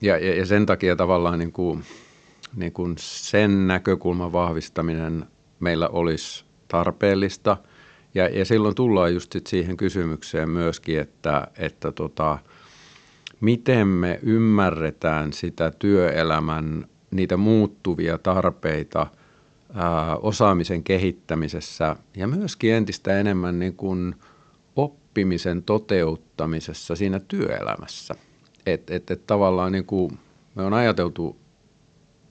ja, 0.00 0.18
ja 0.18 0.46
sen 0.46 0.66
takia 0.66 0.96
tavallaan 0.96 1.38
niin 1.38 1.52
kuin, 1.52 1.84
niin 2.56 2.72
kuin 2.72 2.94
sen 2.98 3.66
näkökulman 3.66 4.32
vahvistaminen 4.32 5.26
meillä 5.60 5.88
olisi 5.88 6.44
tarpeellista. 6.68 7.56
Ja, 8.14 8.28
ja 8.28 8.44
silloin 8.44 8.74
tullaan 8.74 9.14
just 9.14 9.32
sit 9.32 9.46
siihen 9.46 9.76
kysymykseen 9.76 10.50
myöskin, 10.50 11.00
että, 11.00 11.48
että 11.58 11.92
tota, 11.92 12.38
miten 13.40 13.88
me 13.88 14.18
ymmärretään 14.22 15.32
sitä 15.32 15.72
työelämän 15.78 16.86
niitä 17.10 17.36
muuttuvia 17.36 18.18
tarpeita 18.18 19.06
ää, 19.74 20.16
osaamisen 20.16 20.84
kehittämisessä 20.84 21.96
ja 22.16 22.26
myöskin 22.26 22.72
entistä 22.72 23.20
enemmän 23.20 23.58
niin 23.58 23.74
kuin 23.74 24.14
oppimisen 24.76 25.62
toteuttamisessa 25.62 26.96
siinä 26.96 27.20
työelämässä. 27.28 28.14
Että 28.66 28.94
et, 28.94 29.10
et 29.10 29.26
tavallaan 29.26 29.72
niin 29.72 29.86
kuin 29.86 30.18
me 30.54 30.62
on 30.62 30.74
ajateltu 30.74 31.36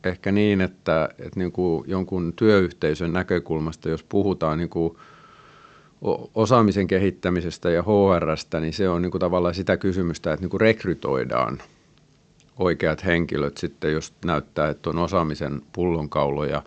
ehkä 0.03 0.31
niin, 0.31 0.61
että, 0.61 1.09
että 1.19 1.39
niin 1.39 1.51
kuin 1.51 1.83
jonkun 1.87 2.33
työyhteisön 2.35 3.13
näkökulmasta, 3.13 3.89
jos 3.89 4.03
puhutaan 4.03 4.57
niin 4.57 4.69
kuin 4.69 4.97
osaamisen 6.35 6.87
kehittämisestä 6.87 7.69
ja 7.69 7.83
HRstä, 7.83 8.59
niin 8.59 8.73
se 8.73 8.89
on 8.89 9.01
niin 9.01 9.11
kuin 9.11 9.19
tavallaan 9.19 9.55
sitä 9.55 9.77
kysymystä, 9.77 10.33
että 10.33 10.43
niin 10.43 10.49
kuin 10.49 10.61
rekrytoidaan 10.61 11.57
oikeat 12.59 13.05
henkilöt 13.05 13.57
sitten, 13.57 13.93
jos 13.93 14.13
näyttää, 14.25 14.69
että 14.69 14.89
on 14.89 14.97
osaamisen 14.97 15.61
pullonkauloja. 15.73 16.63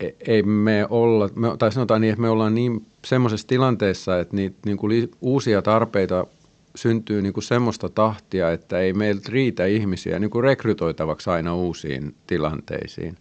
E, 0.00 0.08
ei 0.26 0.42
me 0.42 0.86
olla, 0.90 1.28
me, 1.34 1.56
tai 1.58 1.72
sanotaan 1.72 2.00
niin, 2.00 2.12
että 2.12 2.22
me 2.22 2.28
ollaan 2.28 2.54
niin 2.54 2.86
semmoisessa 3.04 3.46
tilanteessa, 3.46 4.20
että 4.20 4.36
niitä 4.36 4.56
niin 4.66 4.76
kuin 4.76 5.10
uusia 5.20 5.62
tarpeita 5.62 6.26
syntyy 6.74 7.22
niin 7.22 7.32
kuin 7.32 7.44
semmoista 7.44 7.88
tahtia, 7.88 8.52
että 8.52 8.78
ei 8.78 8.92
meiltä 8.92 9.28
riitä 9.32 9.66
ihmisiä 9.66 10.18
niin 10.18 10.30
kuin 10.30 10.44
rekrytoitavaksi 10.44 11.30
aina 11.30 11.54
uusiin 11.54 12.14
tilanteisiin, 12.26 13.16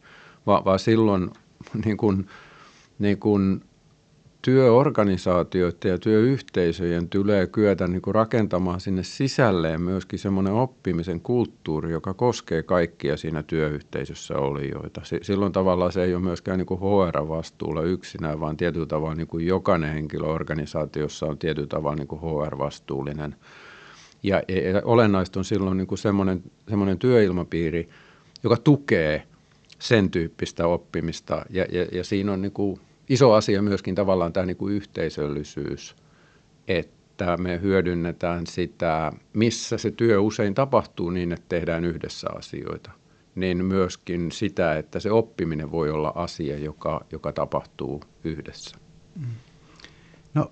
Va, 0.48 0.62
vaan 0.66 0.80
silloin 0.80 1.30
niin 1.86 1.98
kuin, 1.98 2.28
niin 3.00 3.18
kuin 3.18 3.62
työorganisaatioiden 4.42 5.92
ja 5.92 5.98
työyhteisöjen 5.98 7.10
tulee 7.10 7.48
kyetä 7.48 7.88
niin 7.88 8.02
kuin 8.02 8.16
rakentamaan 8.16 8.80
sinne 8.82 9.04
sisälleen 9.04 9.82
myöskin 9.82 10.20
semmoinen 10.20 10.54
oppimisen 10.54 11.22
kulttuuri, 11.22 11.92
joka 11.92 12.14
koskee 12.14 12.64
kaikkia 12.64 13.18
siinä 13.18 13.44
työyhteisössä 13.44 14.38
olijoita. 14.38 15.02
Silloin 15.22 15.54
tavallaan 15.54 15.92
se 15.92 16.04
ei 16.04 16.16
ole 16.16 16.24
myöskään 16.24 16.58
niin 16.58 16.80
HR-vastuulla 16.80 17.82
yksinään, 17.82 18.40
vaan 18.40 18.58
tietyllä 18.58 18.86
tavalla 18.86 19.16
niin 19.16 19.28
kuin 19.28 19.48
jokainen 19.48 19.94
henkilö 19.94 20.26
organisaatiossa 20.28 21.26
on 21.26 21.38
tietyllä 21.38 21.68
tavalla 21.68 21.96
niin 21.96 22.08
kuin 22.08 22.22
HR-vastuullinen. 22.22 23.36
Ja, 24.24 24.42
ja 24.48 24.82
olennaista 24.84 25.40
on 25.40 25.46
silloin 25.46 25.78
niin 25.78 25.88
kuin 25.88 26.00
semmoinen, 26.00 26.44
semmoinen 26.70 27.00
työilmapiiri, 27.00 27.90
joka 28.44 28.58
tukee 28.58 29.24
sen 29.80 30.12
tyyppistä 30.12 30.68
oppimista 30.68 31.46
ja, 31.50 31.66
ja, 31.72 31.86
ja 31.92 32.04
siinä 32.04 32.32
on 32.32 32.42
niin 32.42 32.52
kuin 32.52 32.80
iso 33.12 33.34
asia 33.34 33.62
myöskin 33.62 33.96
tavallaan 33.96 34.34
tämä 34.34 34.46
niin 34.46 34.58
kuin 34.58 34.74
yhteisöllisyys, 34.74 35.96
että 36.68 37.38
me 37.38 37.62
hyödynnetään 37.62 38.48
sitä, 38.48 39.12
missä 39.34 39.78
se 39.78 39.92
työ 39.92 40.22
usein 40.22 40.54
tapahtuu 40.54 41.10
niin, 41.10 41.32
että 41.32 41.46
tehdään 41.50 41.86
yhdessä 41.86 42.28
asioita. 42.38 42.92
Niin 43.36 43.66
myöskin 43.66 44.32
sitä, 44.32 44.78
että 44.78 45.00
se 45.00 45.12
oppiminen 45.12 45.72
voi 45.72 45.90
olla 45.90 46.12
asia, 46.16 46.58
joka, 46.58 47.06
joka 47.12 47.32
tapahtuu 47.32 48.04
yhdessä. 48.24 48.78
No 50.34 50.52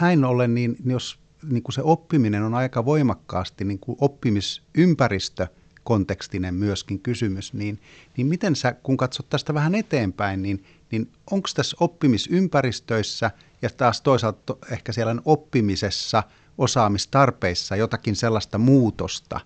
näin 0.00 0.24
ollen, 0.24 0.54
niin 0.54 0.76
jos 0.86 1.18
niin 1.50 1.62
kuin 1.62 1.72
se 1.72 1.82
oppiminen 1.84 2.42
on 2.42 2.54
aika 2.54 2.84
voimakkaasti 2.84 3.64
niin 3.64 3.78
kuin 3.78 3.98
oppimisympäristö 4.00 5.46
kontekstinen 5.84 6.54
myöskin 6.54 7.00
kysymys, 7.00 7.52
niin, 7.54 7.80
niin 8.16 8.26
miten 8.26 8.56
sä, 8.56 8.72
kun 8.82 8.96
katsot 8.96 9.28
tästä 9.28 9.54
vähän 9.54 9.74
eteenpäin, 9.74 10.42
niin 10.42 10.64
niin 10.90 11.10
onko 11.30 11.48
tässä 11.54 11.76
oppimisympäristöissä 11.80 13.30
ja 13.62 13.70
taas 13.70 14.00
toisaalta 14.00 14.56
ehkä 14.70 14.92
siellä 14.92 15.16
oppimisessa, 15.24 16.22
osaamistarpeissa 16.58 17.76
jotakin 17.76 18.16
sellaista 18.16 18.58
muutosta? 18.58 19.40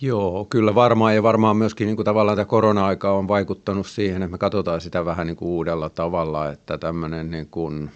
Joo, 0.00 0.44
kyllä 0.44 0.74
varmaan 0.74 1.14
ja 1.14 1.22
varmaan 1.22 1.56
myöskin 1.56 1.86
niin 1.86 1.96
kuin 1.96 2.04
tavallaan 2.04 2.36
tämä 2.36 2.46
korona-aika 2.46 3.12
on 3.12 3.28
vaikuttanut 3.28 3.86
siihen, 3.86 4.22
että 4.22 4.30
me 4.32 4.38
katsotaan 4.38 4.80
sitä 4.80 5.04
vähän 5.04 5.26
niin 5.26 5.36
kuin 5.36 5.48
uudella 5.48 5.90
tavalla, 5.90 6.50
että 6.50 6.78
tämmöinen 6.78 7.30
niin 7.30 7.46
kuin, 7.46 7.90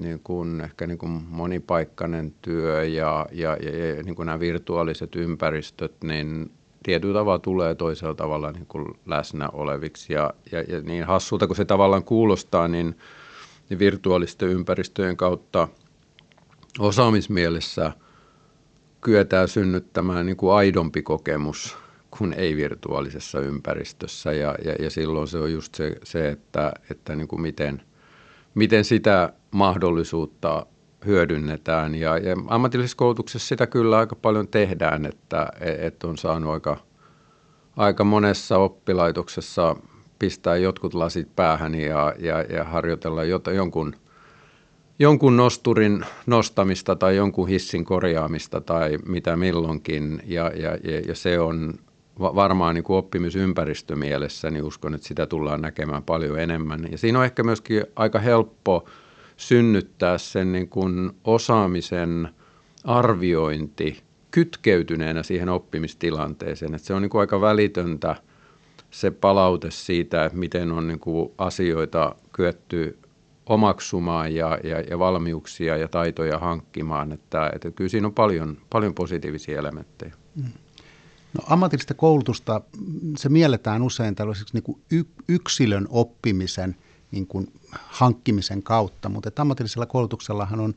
niin 0.00 0.20
kuin 0.24 0.60
ehkä 0.60 0.86
niin 0.86 0.98
kuin 0.98 1.10
monipaikkainen 1.28 2.34
työ 2.42 2.84
ja, 2.84 3.26
ja, 3.32 3.56
ja, 3.60 3.96
ja 3.96 4.02
niin 4.02 4.14
kuin 4.14 4.26
nämä 4.26 4.40
virtuaaliset 4.40 5.16
ympäristöt, 5.16 5.94
niin 6.04 6.50
tietyllä 6.82 7.14
tavalla 7.14 7.38
tulee 7.38 7.74
toisella 7.74 8.14
tavalla 8.14 8.52
niin 8.52 8.66
kuin 8.66 8.86
läsnä 9.06 9.48
oleviksi. 9.48 10.12
Ja, 10.12 10.30
ja, 10.52 10.60
ja 10.60 10.80
niin 10.80 11.04
hassulta 11.04 11.46
kuin 11.46 11.56
se 11.56 11.64
tavallaan 11.64 12.04
kuulostaa, 12.04 12.68
niin, 12.68 12.98
niin 13.68 13.78
virtuaalisten 13.78 14.48
ympäristöjen 14.48 15.16
kautta 15.16 15.68
osaamismielessä 16.78 17.92
kyetään 19.00 19.48
synnyttämään 19.48 20.26
niin 20.26 20.36
kuin 20.36 20.54
aidompi 20.54 21.02
kokemus 21.02 21.76
kuin 22.18 22.32
ei-virtuaalisessa 22.32 23.40
ympäristössä. 23.40 24.32
Ja, 24.32 24.54
ja, 24.64 24.72
ja 24.72 24.90
silloin 24.90 25.28
se 25.28 25.38
on 25.38 25.52
just 25.52 25.74
se, 25.74 25.96
se 26.04 26.28
että, 26.28 26.72
että 26.90 27.16
niin 27.16 27.28
kuin 27.28 27.42
miten, 27.42 27.82
miten 28.54 28.84
sitä 28.84 29.32
mahdollisuutta 29.50 30.66
hyödynnetään. 31.06 31.94
Ja, 31.94 32.18
ja 32.18 32.36
ammatillisessa 32.46 32.96
koulutuksessa 32.96 33.48
sitä 33.48 33.66
kyllä 33.66 33.98
aika 33.98 34.16
paljon 34.16 34.48
tehdään, 34.48 35.06
että 35.06 35.48
et 35.60 36.04
on 36.04 36.18
saanut 36.18 36.52
aika, 36.52 36.76
aika 37.76 38.04
monessa 38.04 38.58
oppilaitoksessa 38.58 39.76
pistää 40.18 40.56
jotkut 40.56 40.94
lasit 40.94 41.36
päähän 41.36 41.74
ja, 41.74 42.14
ja, 42.18 42.42
ja 42.42 42.64
harjoitella 42.64 43.24
jota, 43.24 43.52
jonkun, 43.52 43.94
jonkun 44.98 45.36
nosturin 45.36 46.04
nostamista 46.26 46.96
tai 46.96 47.16
jonkun 47.16 47.48
hissin 47.48 47.84
korjaamista 47.84 48.60
tai 48.60 48.98
mitä 49.06 49.36
milloinkin. 49.36 50.22
Ja, 50.26 50.50
ja, 50.54 50.70
ja 51.06 51.14
se 51.14 51.40
on 51.40 51.74
varmaan 52.18 52.74
niin 52.74 52.84
kuin 52.84 52.96
oppimisympäristömielessä, 52.96 54.50
niin 54.50 54.64
uskon, 54.64 54.94
että 54.94 55.06
sitä 55.06 55.26
tullaan 55.26 55.60
näkemään 55.60 56.02
paljon 56.02 56.40
enemmän. 56.40 56.88
Ja 56.90 56.98
siinä 56.98 57.18
on 57.18 57.24
ehkä 57.24 57.42
myöskin 57.42 57.84
aika 57.96 58.18
helppo 58.18 58.84
synnyttää 59.42 60.18
sen 60.18 60.52
niin 60.52 60.68
kuin 60.68 61.10
osaamisen 61.24 62.28
arviointi 62.84 64.02
kytkeytyneenä 64.30 65.22
siihen 65.22 65.48
oppimistilanteeseen. 65.48 66.74
Että 66.74 66.86
se 66.86 66.94
on 66.94 67.02
niin 67.02 67.10
kuin 67.10 67.20
aika 67.20 67.40
välitöntä 67.40 68.16
se 68.90 69.10
palaute 69.10 69.70
siitä, 69.70 70.24
että 70.24 70.38
miten 70.38 70.72
on 70.72 70.86
niin 70.86 70.98
kuin 70.98 71.32
asioita 71.38 72.14
kyetty 72.32 72.98
omaksumaan 73.46 74.34
ja, 74.34 74.58
ja, 74.64 74.80
ja 74.80 74.98
valmiuksia 74.98 75.76
ja 75.76 75.88
taitoja 75.88 76.38
hankkimaan. 76.38 77.12
Että, 77.12 77.50
että 77.54 77.70
kyllä 77.70 77.88
siinä 77.88 78.06
on 78.06 78.14
paljon, 78.14 78.58
paljon 78.70 78.94
positiivisia 78.94 79.58
elementtejä. 79.58 80.14
Mm. 80.36 80.44
No, 81.34 81.44
ammatillista 81.46 81.94
koulutusta, 81.94 82.60
se 83.16 83.28
mielletään 83.28 83.82
usein 83.82 84.14
tällaiseksi 84.14 84.54
niin 84.54 84.62
kuin 84.62 84.78
yksilön 85.28 85.86
oppimisen 85.90 86.76
niin 87.12 87.26
kuin 87.26 87.52
hankkimisen 87.72 88.62
kautta, 88.62 89.08
mutta 89.08 89.28
että 89.28 89.42
ammatillisella 89.42 89.86
koulutuksellahan 89.86 90.60
on, 90.60 90.74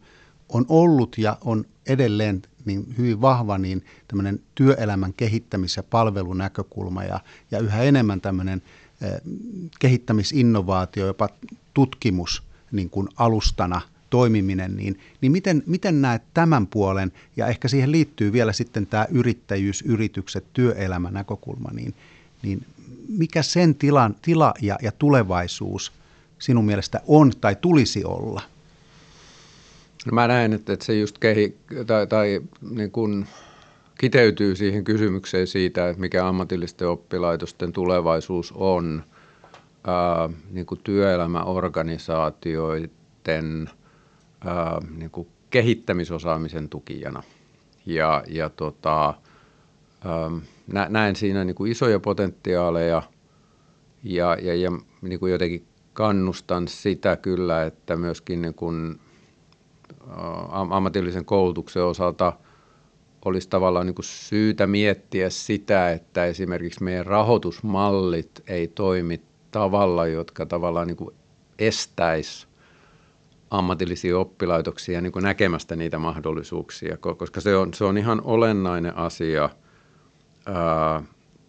on 0.49 0.65
ollut 0.69 1.17
ja 1.17 1.37
on 1.41 1.65
edelleen 1.87 2.41
niin 2.65 2.93
hyvin 2.97 3.21
vahva 3.21 3.57
niin 3.57 3.85
tämmöinen 4.07 4.39
työelämän 4.55 5.13
kehittämis- 5.13 5.77
ja 5.77 5.83
palvelunäkökulma 5.83 7.03
ja, 7.03 7.19
ja 7.51 7.59
yhä 7.59 7.83
enemmän 7.83 8.21
tämmöinen 8.21 8.61
eh, 9.01 9.21
kehittämisinnovaatio, 9.79 11.07
jopa 11.07 11.29
tutkimus 11.73 12.43
niin 12.71 12.89
kuin 12.89 13.07
alustana– 13.17 13.81
toimiminen, 14.15 14.75
niin, 14.75 14.99
niin 15.21 15.31
miten, 15.31 15.63
miten 15.65 16.01
näet 16.01 16.21
tämän 16.33 16.67
puolen, 16.67 17.11
ja 17.37 17.47
ehkä 17.47 17.67
siihen 17.67 17.91
liittyy 17.91 18.33
vielä 18.33 18.53
sitten 18.53 18.87
tämä 18.87 19.07
yrittäjyys, 19.09 19.81
yritykset, 19.81 20.45
työelämä 20.53 21.11
näkökulma, 21.11 21.69
niin, 21.73 21.93
niin 22.41 22.65
mikä 23.07 23.43
sen 23.43 23.75
tilan, 23.75 24.15
tila 24.21 24.53
ja, 24.61 24.77
ja 24.81 24.91
tulevaisuus 24.91 25.91
sinun 26.39 26.65
mielestä 26.65 27.01
on 27.07 27.31
tai 27.41 27.55
tulisi 27.61 28.03
olla? 28.03 28.41
No 30.05 30.11
mä 30.11 30.27
näen, 30.27 30.53
että, 30.53 30.73
että 30.73 30.85
se 30.85 30.99
just 30.99 31.17
kehi, 31.17 31.57
tai, 31.87 32.07
tai 32.07 32.41
niin 32.71 32.91
kuin 32.91 33.27
kiteytyy 33.97 34.55
siihen 34.55 34.83
kysymykseen 34.83 35.47
siitä, 35.47 35.89
että 35.89 36.01
mikä 36.01 36.27
ammatillisten 36.27 36.87
oppilaitosten 36.87 37.73
tulevaisuus 37.73 38.53
on 38.55 39.03
ää, 39.87 40.29
niin 40.51 40.65
kuin 40.65 40.81
työelämäorganisaatioiden– 40.83 43.69
ää, 44.45 44.81
niin 44.97 45.11
kuin 45.11 45.27
kehittämisosaamisen 45.49 46.69
tukijana. 46.69 47.23
Ja, 47.85 48.23
ja 48.27 48.49
tota, 48.49 49.13
ää, 50.05 50.31
näen 50.89 51.15
siinä 51.15 51.43
niin 51.43 51.55
kuin 51.55 51.71
isoja 51.71 51.99
potentiaaleja 51.99 53.01
ja, 54.03 54.37
ja, 54.41 54.55
ja 54.55 54.71
niin 55.01 55.19
kuin 55.19 55.31
jotenkin 55.31 55.65
kannustan 55.95 56.67
sitä 56.67 57.15
kyllä, 57.15 57.63
että 57.63 57.95
myöskin 57.95 58.41
niin 58.41 58.53
kuin, 58.53 58.99
ammatillisen 60.69 61.25
koulutuksen 61.25 61.83
osalta 61.83 62.33
olisi 63.25 63.49
tavallaan 63.49 63.85
niin 63.85 63.95
syytä 64.01 64.67
miettiä 64.67 65.29
sitä, 65.29 65.91
että 65.91 66.25
esimerkiksi 66.25 66.83
meidän 66.83 67.05
rahoitusmallit 67.05 68.43
ei 68.47 68.67
toimi 68.67 69.21
tavalla, 69.51 70.07
jotka 70.07 70.45
tavallaan 70.45 70.87
niin 70.87 71.11
estäisi 71.59 72.47
ammatillisia 73.49 74.19
oppilaitoksia 74.19 75.01
niin 75.01 75.13
näkemästä 75.21 75.75
niitä 75.75 75.97
mahdollisuuksia, 75.97 76.97
koska 76.97 77.41
se 77.41 77.55
on, 77.55 77.73
se 77.73 77.85
on 77.85 77.97
ihan 77.97 78.21
olennainen 78.23 78.97
asia 78.97 79.49
ää, 80.45 81.03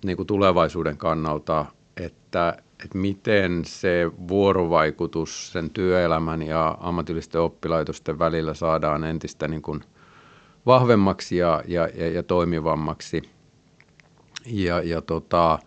niin 0.05 0.27
tulevaisuuden 0.27 0.97
kannalta, 0.97 1.67
että, 1.97 2.63
että 2.85 2.99
miten 2.99 3.63
se 3.65 4.11
vuorovaikutus 4.29 5.53
sen 5.53 5.71
työelämän 5.71 6.43
ja 6.43 6.77
ammatillisten 6.81 7.41
oppilaitosten 7.41 8.19
välillä 8.19 8.55
saadaan 8.55 9.05
entistä 9.05 9.49
niin 9.49 9.63
kuin 9.63 9.81
vahvemmaksi 10.67 11.37
ja, 11.37 11.63
ja, 11.67 11.89
ja, 11.95 12.11
ja 12.11 12.23
toimivammaksi. 12.23 13.23
Ja, 14.47 14.83
ja 14.83 15.03
tota, 15.03 15.59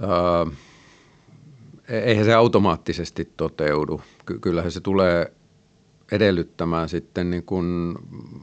ää, 0.00 0.46
e-, 1.88 1.98
eihän 1.98 2.24
se 2.24 2.34
automaattisesti 2.34 3.32
toteudu. 3.36 4.00
Ky- 4.26 4.38
kyllähän 4.38 4.72
se 4.72 4.80
tulee 4.80 5.32
edellyttämään 6.12 6.88
sitten 6.88 7.30
niin 7.30 7.42
kuin 7.42 7.94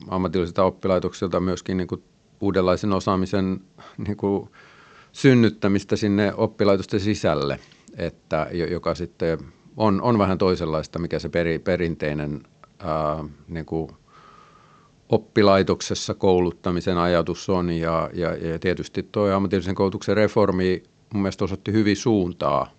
ammatillisilta 0.07 0.63
oppilaitoksilta 0.63 1.39
myöskin 1.39 1.77
niin 1.77 1.87
kuin 1.87 2.03
uudenlaisen 2.41 2.93
osaamisen 2.93 3.61
niin 4.07 4.17
kuin 4.17 4.49
synnyttämistä 5.11 5.95
sinne 5.95 6.33
oppilaitosten 6.37 6.99
sisälle, 6.99 7.59
että, 7.97 8.47
joka 8.69 8.95
sitten 8.95 9.39
on, 9.77 10.01
on 10.01 10.17
vähän 10.17 10.37
toisenlaista, 10.37 10.99
mikä 10.99 11.19
se 11.19 11.29
peri, 11.29 11.59
perinteinen 11.59 12.43
ää, 12.79 13.23
niin 13.47 13.65
kuin 13.65 13.91
oppilaitoksessa 15.09 16.13
kouluttamisen 16.13 16.97
ajatus 16.97 17.49
on. 17.49 17.69
Ja, 17.69 18.09
ja, 18.13 18.35
ja 18.35 18.59
tietysti 18.59 19.09
tuo 19.11 19.31
ammatillisen 19.31 19.75
koulutuksen 19.75 20.17
reformi 20.17 20.83
mun 21.13 21.21
mielestä 21.21 21.43
osoitti 21.43 21.71
hyvin 21.71 21.97
suuntaa 21.97 22.71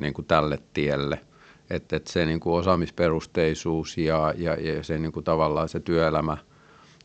niin 0.00 0.14
kuin 0.14 0.26
tälle 0.26 0.58
tielle– 0.72 1.20
että, 1.70 1.96
että 1.96 2.12
se 2.12 2.26
niin 2.26 2.40
kuin 2.40 2.54
osaamisperusteisuus 2.54 3.98
ja, 3.98 4.34
ja, 4.36 4.54
ja 4.54 4.82
se 4.82 4.98
niin 4.98 5.12
kuin 5.12 5.24
tavallaan 5.24 5.68
se 5.68 5.80
työelämä 5.80 6.36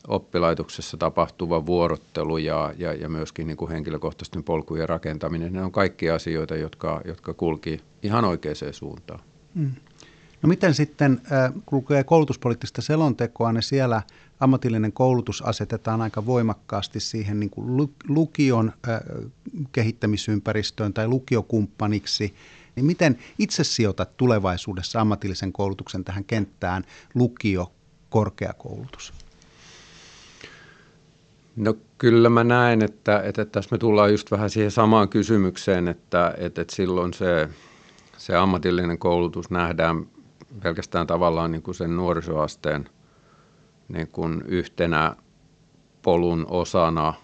oppilaitoksessa 0.08 0.96
tapahtuva 0.96 1.66
vuorottelu 1.66 2.38
ja, 2.38 2.74
ja, 2.78 2.92
ja 2.92 3.08
myöskin 3.08 3.46
niin 3.46 3.56
kuin 3.56 3.70
henkilökohtaisten 3.70 4.44
polkujen 4.44 4.88
rakentaminen, 4.88 5.52
ne 5.52 5.64
on 5.64 5.72
kaikki 5.72 6.10
asioita, 6.10 6.56
jotka, 6.56 7.00
jotka 7.04 7.34
kulki 7.34 7.80
ihan 8.02 8.24
oikeaan 8.24 8.56
suuntaan. 8.72 9.20
Mm. 9.54 9.70
No 10.42 10.48
miten 10.48 10.74
sitten, 10.74 11.20
kun 11.66 11.76
lukee 11.76 12.04
koulutuspoliittista 12.04 12.82
selontekoa, 12.82 13.52
niin 13.52 13.62
siellä 13.62 14.02
ammatillinen 14.40 14.92
koulutus 14.92 15.42
asetetaan 15.42 16.02
aika 16.02 16.26
voimakkaasti 16.26 17.00
siihen 17.00 17.40
niin 17.40 17.50
kuin 17.50 17.88
lukion 18.08 18.72
kehittämisympäristöön 19.72 20.92
tai 20.92 21.08
lukiokumppaniksi– 21.08 22.34
niin 22.76 22.86
miten 22.86 23.18
itse 23.38 23.64
sijoitat 23.64 24.16
tulevaisuudessa 24.16 25.00
ammatillisen 25.00 25.52
koulutuksen 25.52 26.04
tähän 26.04 26.24
kenttään 26.24 26.84
lukio, 27.14 27.72
korkeakoulutus? 28.10 29.12
No 31.56 31.74
kyllä 31.98 32.28
mä 32.28 32.44
näen, 32.44 32.82
että, 32.82 33.20
että 33.20 33.44
tässä 33.44 33.68
me 33.74 33.78
tullaan 33.78 34.10
just 34.10 34.30
vähän 34.30 34.50
siihen 34.50 34.70
samaan 34.70 35.08
kysymykseen, 35.08 35.88
että, 35.88 36.34
että, 36.38 36.62
että 36.62 36.76
silloin 36.76 37.14
se, 37.14 37.48
se 38.16 38.36
ammatillinen 38.36 38.98
koulutus 38.98 39.50
nähdään 39.50 40.06
pelkästään 40.62 41.06
tavallaan 41.06 41.52
niin 41.52 41.62
kuin 41.62 41.74
sen 41.74 41.96
nuorisoasteen 41.96 42.88
niin 43.88 44.08
kuin 44.08 44.42
yhtenä 44.48 45.16
polun 46.02 46.46
osana. 46.50 47.14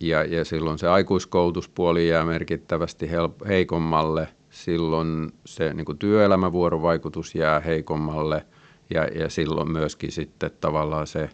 Ja, 0.00 0.24
ja 0.24 0.44
silloin 0.44 0.78
se 0.78 0.88
aikuiskoulutuspuoli 0.88 2.08
jää 2.08 2.24
merkittävästi 2.24 3.10
heikommalle– 3.46 4.28
silloin 4.52 5.32
se 5.46 5.74
niin 5.74 5.84
kuin 5.84 5.98
työelämävuorovaikutus 5.98 7.34
jää 7.34 7.60
heikommalle. 7.60 8.46
Ja, 8.90 9.04
ja 9.04 9.30
silloin 9.30 9.72
myöskin 9.72 10.12
sitten 10.12 10.50
tavallaan 10.60 11.06
se 11.06 11.30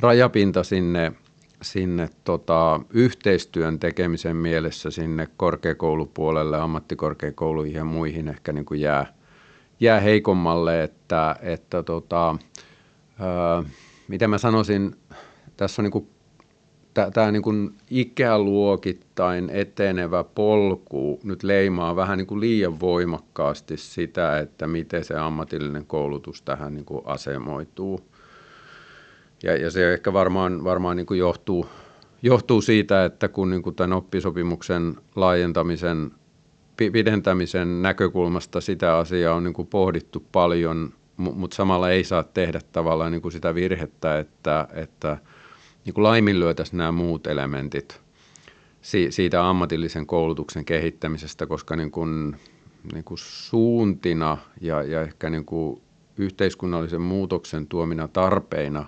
rajapinta 0.00 0.64
sinne, 0.64 1.12
sinne 1.62 2.08
tota, 2.24 2.80
yhteistyön 2.90 3.78
tekemisen 3.78 4.36
mielessä 4.36 4.90
sinne 4.90 5.28
korkeakoulupuolelle, 5.36 6.58
ammattikorkeakouluihin 6.60 7.74
ja 7.74 7.84
muihin 7.84 8.28
ehkä 8.28 8.52
niin 8.52 8.64
kuin 8.64 8.80
jää, 8.80 9.14
jää 9.80 10.00
heikommalle, 10.00 10.82
että, 10.82 11.36
että 11.42 11.82
tota, 11.82 12.36
ää, 13.18 13.62
miten 14.08 14.30
mä 14.30 14.38
sanoisin, 14.38 14.96
tässä 15.56 15.82
on 15.82 15.84
niin 15.84 15.92
kuin 15.92 16.08
tämä 16.94 17.32
niin 17.32 17.42
kuin 17.42 17.70
ikäluokittain 17.90 19.50
etenevä 19.50 20.24
polku 20.24 21.20
nyt 21.24 21.42
leimaa 21.42 21.96
vähän 21.96 22.18
niin 22.18 22.26
kuin 22.26 22.40
liian 22.40 22.80
voimakkaasti 22.80 23.76
sitä, 23.76 24.38
että 24.38 24.66
miten 24.66 25.04
se 25.04 25.14
ammatillinen 25.14 25.86
koulutus 25.86 26.42
tähän 26.42 26.74
niin 26.74 26.84
kuin 26.84 27.02
asemoituu. 27.04 28.09
Ja, 29.42 29.56
ja 29.56 29.70
se 29.70 29.92
ehkä 29.92 30.12
varmaan, 30.12 30.64
varmaan 30.64 30.96
niin 30.96 31.06
kuin 31.06 31.18
johtuu, 31.18 31.66
johtuu 32.22 32.62
siitä, 32.62 33.04
että 33.04 33.28
kun 33.28 33.50
niin 33.50 33.62
kuin 33.62 33.76
tämän 33.76 33.92
oppisopimuksen 33.92 34.96
laajentamisen, 35.16 36.10
pidentämisen 36.76 37.82
näkökulmasta 37.82 38.60
sitä 38.60 38.96
asiaa 38.96 39.34
on 39.34 39.44
niin 39.44 39.54
kuin 39.54 39.68
pohdittu 39.68 40.26
paljon 40.32 40.92
mutta 41.20 41.56
samalla 41.56 41.90
ei 41.90 42.04
saa 42.04 42.22
tehdä 42.22 42.60
tavallaan 42.72 43.12
niin 43.12 43.22
kuin 43.22 43.32
sitä 43.32 43.54
virhettä, 43.54 44.18
että, 44.18 44.68
että 44.72 45.18
niin 45.84 45.94
kuin 45.94 46.02
laiminlyötäisiin 46.02 46.78
nämä 46.78 46.92
muut 46.92 47.26
elementit 47.26 48.00
siitä 49.10 49.48
ammatillisen 49.48 50.06
koulutuksen 50.06 50.64
kehittämisestä, 50.64 51.46
koska 51.46 51.76
niin 51.76 51.90
kuin, 51.90 52.36
niin 52.92 53.04
kuin 53.04 53.18
suuntina 53.18 54.38
ja, 54.60 54.82
ja 54.82 55.02
ehkä 55.02 55.30
niin 55.30 55.44
kuin 55.44 55.80
yhteiskunnallisen 56.16 57.00
muutoksen 57.00 57.66
tuomina 57.66 58.08
tarpeina 58.08 58.86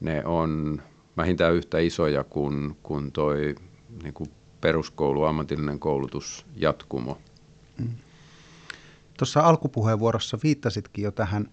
ne 0.00 0.24
on 0.24 0.82
vähintään 1.16 1.54
yhtä 1.54 1.78
isoja 1.78 2.24
kuin, 2.24 2.76
kuin 2.82 3.12
toi 3.12 3.54
niin 4.02 4.14
kuin 4.14 4.30
peruskoulu, 4.60 5.24
ammatillinen 5.24 5.78
koulutus, 5.78 6.46
jatkumo. 6.56 7.18
Mm. 7.78 7.88
Tuossa 9.18 9.40
alkupuheenvuorossa 9.40 10.38
viittasitkin 10.42 11.04
jo 11.04 11.10
tähän 11.10 11.50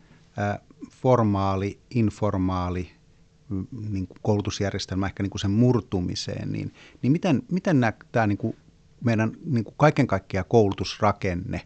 formaali, 0.90 1.80
informaali 1.90 2.90
mm, 3.50 3.68
niin 3.90 4.08
kuin 4.08 4.18
koulutusjärjestelmä, 4.22 5.06
ehkä 5.06 5.24
niin 5.24 5.30
kuin 5.32 5.42
sen 5.42 5.52
murtumiseen, 5.52 6.52
niin, 6.52 6.74
niin 7.02 7.12
miten, 7.12 7.44
miten 7.52 7.82
tämä 8.12 8.28
niin 8.28 8.38
kuin 8.38 8.56
meidän 9.04 9.32
niin 9.46 9.64
kuin 9.64 9.76
kaiken 9.78 10.08
kaikkiaan 10.08 10.46
koulutusrakenne, 10.50 11.62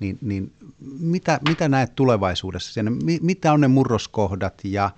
niin, 0.00 0.18
niin 0.20 0.52
mitä, 1.00 1.40
mitä 1.48 1.68
näet 1.68 1.94
tulevaisuudessa? 1.94 2.72
Siinä, 2.72 2.90
mitä 3.20 3.52
on 3.52 3.60
ne 3.60 3.68
murroskohdat 3.68 4.60
ja, 4.64 4.90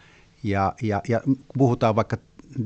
ja, 0.43 0.75
ja, 0.83 1.01
ja 1.09 1.21
puhutaan 1.59 1.97
vaikka 1.97 2.17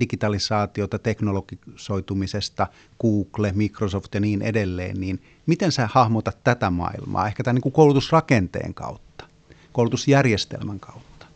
digitalisaatiota, 0.00 0.98
teknologisoitumisesta, 0.98 2.66
Google, 3.00 3.52
Microsoft 3.54 4.14
ja 4.14 4.20
niin 4.20 4.42
edelleen, 4.42 5.00
niin 5.00 5.22
miten 5.46 5.72
sä 5.72 5.88
hahmotat 5.92 6.44
tätä 6.44 6.70
maailmaa, 6.70 7.26
ehkä 7.26 7.42
tämän 7.42 7.54
niin 7.54 7.62
kuin 7.62 7.72
koulutusrakenteen 7.72 8.74
kautta, 8.74 9.24
koulutusjärjestelmän 9.72 10.80
kautta? 10.80 11.26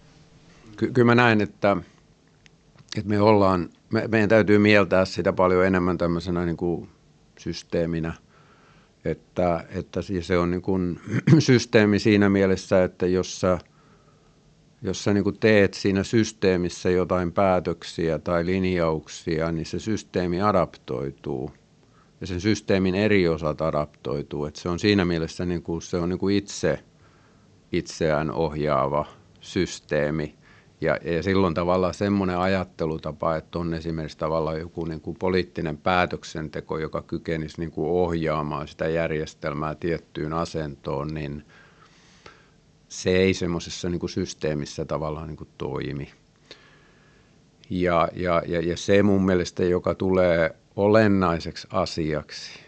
Ky- 0.76 0.92
kyllä 0.92 1.06
mä 1.06 1.14
näen, 1.14 1.40
että, 1.40 1.76
että 2.96 3.08
me 3.08 3.20
ollaan, 3.20 3.68
me, 3.90 4.08
meidän 4.08 4.28
täytyy 4.28 4.58
mieltää 4.58 5.04
sitä 5.04 5.32
paljon 5.32 5.66
enemmän 5.66 5.98
tämmöisenä 5.98 6.44
niin 6.44 6.56
kuin 6.56 6.88
systeeminä, 7.38 8.12
että, 9.04 9.64
että 9.68 10.00
se 10.20 10.38
on 10.38 10.50
niin 10.50 10.62
kuin 10.62 11.00
systeemi 11.38 11.98
siinä 11.98 12.28
mielessä, 12.28 12.84
että 12.84 13.06
jos 13.06 13.40
sä– 13.40 13.58
jos 14.82 15.04
sä 15.04 15.14
niin 15.14 15.38
teet 15.40 15.74
siinä 15.74 16.02
systeemissä 16.02 16.90
jotain 16.90 17.32
päätöksiä 17.32 18.18
tai 18.18 18.46
linjauksia, 18.46 19.52
niin 19.52 19.66
se 19.66 19.78
systeemi 19.78 20.42
adaptoituu 20.42 21.50
ja 22.20 22.26
sen 22.26 22.40
systeemin 22.40 22.94
eri 22.94 23.28
osat 23.28 23.60
adaptoituu. 23.60 24.44
Et 24.44 24.56
se 24.56 24.68
on 24.68 24.78
siinä 24.78 25.04
mielessä 25.04 25.46
niin 25.46 25.62
kuin, 25.62 25.82
se 25.82 25.96
on 25.96 26.08
niin 26.08 26.18
kuin 26.18 26.36
itse 26.36 26.78
itseään 27.72 28.30
ohjaava 28.30 29.06
systeemi. 29.40 30.34
Ja, 30.80 30.98
ja 31.04 31.22
silloin 31.22 31.54
tavallaan 31.54 31.94
semmoinen 31.94 32.38
ajattelutapa, 32.38 33.36
että 33.36 33.58
on 33.58 33.74
esimerkiksi 33.74 34.18
tavallaan 34.18 34.60
joku 34.60 34.84
niin 34.84 35.00
kuin 35.00 35.16
poliittinen 35.18 35.78
päätöksenteko, 35.78 36.78
joka 36.78 37.02
kykenisi 37.02 37.60
niin 37.60 37.70
kuin 37.70 37.90
ohjaamaan 37.90 38.68
sitä 38.68 38.88
järjestelmää 38.88 39.74
tiettyyn 39.74 40.32
asentoon, 40.32 41.08
niin– 41.14 41.42
se 42.90 43.10
ei 43.10 43.34
semmoisessa 43.34 43.88
niin 43.88 44.08
systeemissä 44.08 44.84
tavallaan 44.84 45.28
niin 45.28 45.36
kuin 45.36 45.50
toimi. 45.58 46.08
Ja, 47.70 48.08
ja, 48.12 48.42
ja, 48.46 48.60
ja 48.60 48.76
se 48.76 49.02
mun 49.02 49.24
mielestä, 49.24 49.64
joka 49.64 49.94
tulee 49.94 50.56
olennaiseksi 50.76 51.68
asiaksi 51.70 52.60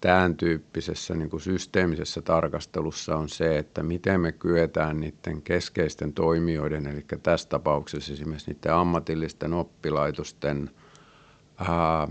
tämän 0.00 0.36
tyyppisessä 0.36 1.14
niin 1.14 1.30
kuin 1.30 1.40
systeemisessä 1.40 2.22
tarkastelussa 2.22 3.16
on 3.16 3.28
se, 3.28 3.58
että 3.58 3.82
miten 3.82 4.20
me 4.20 4.32
kyetään 4.32 5.00
niiden 5.00 5.42
keskeisten 5.42 6.12
toimijoiden, 6.12 6.86
eli 6.86 7.04
tässä 7.22 7.48
tapauksessa 7.48 8.12
esimerkiksi 8.12 8.50
niiden 8.50 8.74
ammatillisten 8.74 9.52
oppilaitosten 9.52 10.70
ää, 11.68 12.08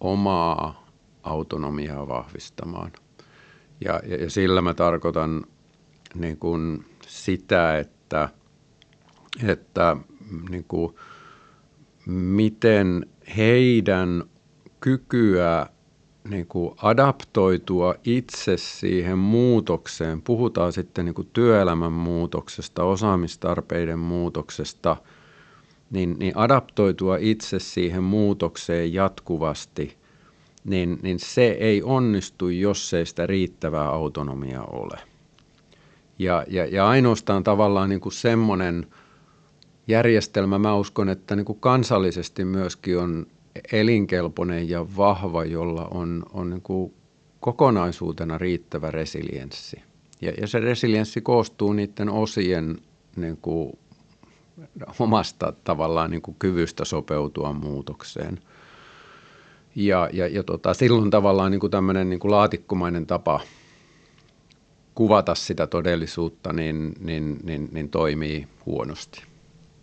omaa 0.00 0.86
autonomiaa 1.22 2.08
vahvistamaan. 2.08 2.92
Ja, 3.84 4.00
ja, 4.06 4.16
ja 4.16 4.30
sillä 4.30 4.62
mä 4.62 4.74
tarkoitan 4.74 5.46
niin 6.14 6.36
kuin 6.36 6.84
sitä, 7.06 7.78
että, 7.78 8.28
että 9.46 9.96
niin 10.50 10.64
kuin, 10.68 10.94
miten 12.06 13.06
heidän 13.36 14.24
kykyä 14.80 15.66
niin 16.30 16.46
kuin 16.46 16.74
adaptoitua 16.82 17.94
itse 18.04 18.56
siihen 18.56 19.18
muutokseen, 19.18 20.22
puhutaan 20.22 20.72
sitten 20.72 21.04
niin 21.04 21.14
kuin 21.14 21.30
työelämän 21.32 21.92
muutoksesta, 21.92 22.84
osaamistarpeiden 22.84 23.98
muutoksesta, 23.98 24.96
niin, 25.90 26.16
niin 26.18 26.36
adaptoitua 26.36 27.16
itse 27.20 27.58
siihen 27.58 28.02
muutokseen 28.02 28.94
jatkuvasti, 28.94 29.96
niin, 30.64 30.98
niin 31.02 31.18
se 31.18 31.46
ei 31.50 31.82
onnistu, 31.82 32.48
jos 32.48 32.94
ei 32.94 33.06
sitä 33.06 33.26
riittävää 33.26 33.88
autonomiaa 33.88 34.64
ole. 34.64 35.09
Ja, 36.20 36.44
ja, 36.48 36.66
ja 36.66 36.88
ainoastaan 36.88 37.44
tavallaan 37.44 37.88
niin 37.88 38.00
kuin 38.00 38.12
semmoinen 38.12 38.86
järjestelmä, 39.88 40.58
mä 40.58 40.74
uskon, 40.74 41.08
että 41.08 41.36
niin 41.36 41.44
kuin 41.44 41.60
kansallisesti 41.60 42.44
myöskin 42.44 42.98
on 42.98 43.26
elinkelpoinen 43.72 44.68
ja 44.68 44.86
vahva, 44.96 45.44
jolla 45.44 45.88
on, 45.90 46.22
on 46.32 46.50
niin 46.50 46.62
kuin 46.62 46.94
kokonaisuutena 47.40 48.38
riittävä 48.38 48.90
resilienssi. 48.90 49.82
Ja, 50.20 50.32
ja 50.40 50.46
se 50.46 50.60
resilienssi 50.60 51.20
koostuu 51.20 51.72
niiden 51.72 52.08
osien 52.08 52.78
niin 53.16 53.36
kuin 53.36 53.78
omasta 54.98 55.52
tavallaan 55.64 56.10
niin 56.10 56.22
kuin 56.22 56.36
kyvystä 56.38 56.84
sopeutua 56.84 57.52
muutokseen. 57.52 58.40
Ja, 59.76 60.08
ja, 60.12 60.26
ja 60.26 60.42
tota, 60.42 60.74
silloin 60.74 61.10
tavallaan 61.10 61.50
niin 61.50 61.60
kuin 61.60 61.70
tämmöinen 61.70 62.10
niin 62.10 62.20
kuin 62.20 62.30
laatikkomainen 62.30 63.06
tapa– 63.06 63.40
kuvata 65.00 65.34
sitä 65.34 65.66
todellisuutta, 65.66 66.52
niin, 66.52 66.92
niin, 67.00 67.38
niin, 67.42 67.68
niin 67.72 67.88
toimii 67.88 68.48
huonosti. 68.66 69.22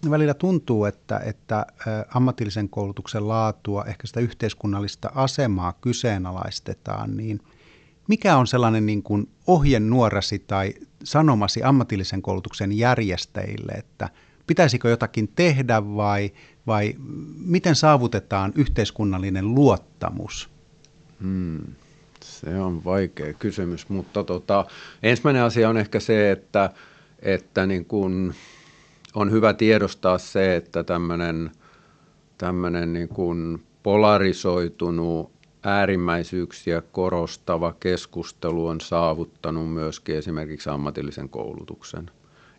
Välillä 0.10 0.34
tuntuu, 0.34 0.86
että, 0.86 1.20
että 1.20 1.66
ammatillisen 2.14 2.70
koulutuksen 2.70 3.28
laatua, 3.28 3.86
ehkä 3.86 4.08
sitä 4.08 4.20
yhteiskunnallista 4.20 5.12
asemaa 5.16 5.74
kyseenalaistetaan, 5.82 7.18
niin 7.18 7.40
mikä 8.08 8.38
on 8.38 8.48
sellainen 8.48 8.86
niin 8.86 9.04
kuin 9.04 9.30
ohjenuorasi 9.48 10.40
tai 10.40 10.74
sanomasi 11.04 11.64
ammatillisen 11.64 12.22
koulutuksen 12.22 12.78
järjestäjille, 12.78 13.72
että 13.72 14.10
pitäisikö 14.48 14.90
jotakin 14.90 15.28
tehdä 15.36 15.96
vai, 15.96 16.32
vai 16.68 16.96
miten 17.38 17.76
saavutetaan 17.76 18.52
yhteiskunnallinen 18.56 19.56
luottamus? 19.56 20.50
Hmm. 21.22 21.62
Se 22.28 22.60
on 22.60 22.84
vaikea 22.84 23.34
kysymys, 23.34 23.90
mutta 23.90 24.24
tota, 24.24 24.66
ensimmäinen 25.04 25.44
asia 25.44 25.70
on 25.70 25.78
ehkä 25.78 26.00
se, 26.00 26.32
että, 26.32 26.70
että 27.22 27.66
niin 27.66 27.86
kun 27.86 28.34
on 29.16 29.32
hyvä 29.32 29.54
tiedostaa 29.54 30.18
se, 30.18 30.56
että 30.56 30.84
tämmöinen 32.38 32.94
niin 32.94 33.08
kun 33.08 33.60
polarisoitunut 33.84 35.32
äärimmäisyyksiä 35.64 36.82
korostava 36.92 37.74
keskustelu 37.80 38.68
on 38.68 38.82
saavuttanut 38.82 39.74
myöskin 39.74 40.16
esimerkiksi 40.16 40.70
ammatillisen 40.70 41.30
koulutuksen. 41.30 42.12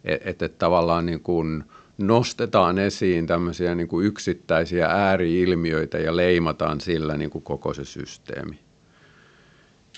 Että 0.05 0.31
et, 0.31 0.43
et 0.43 0.59
tavallaan 0.59 1.07
niin 1.07 1.21
kun 1.21 1.65
nostetaan 1.99 2.79
esiin 2.79 3.27
tämmöisiä 3.27 3.75
niin 3.75 3.89
kuin 3.89 4.07
yksittäisiä 4.07 4.87
ääriilmiöitä 4.87 5.99
ja 5.99 6.17
leimataan 6.17 6.81
sillä 6.81 7.17
niin 7.17 7.31
kuin 7.31 7.45
koko 7.45 7.75
se 7.75 7.85
systeemi. 7.85 8.68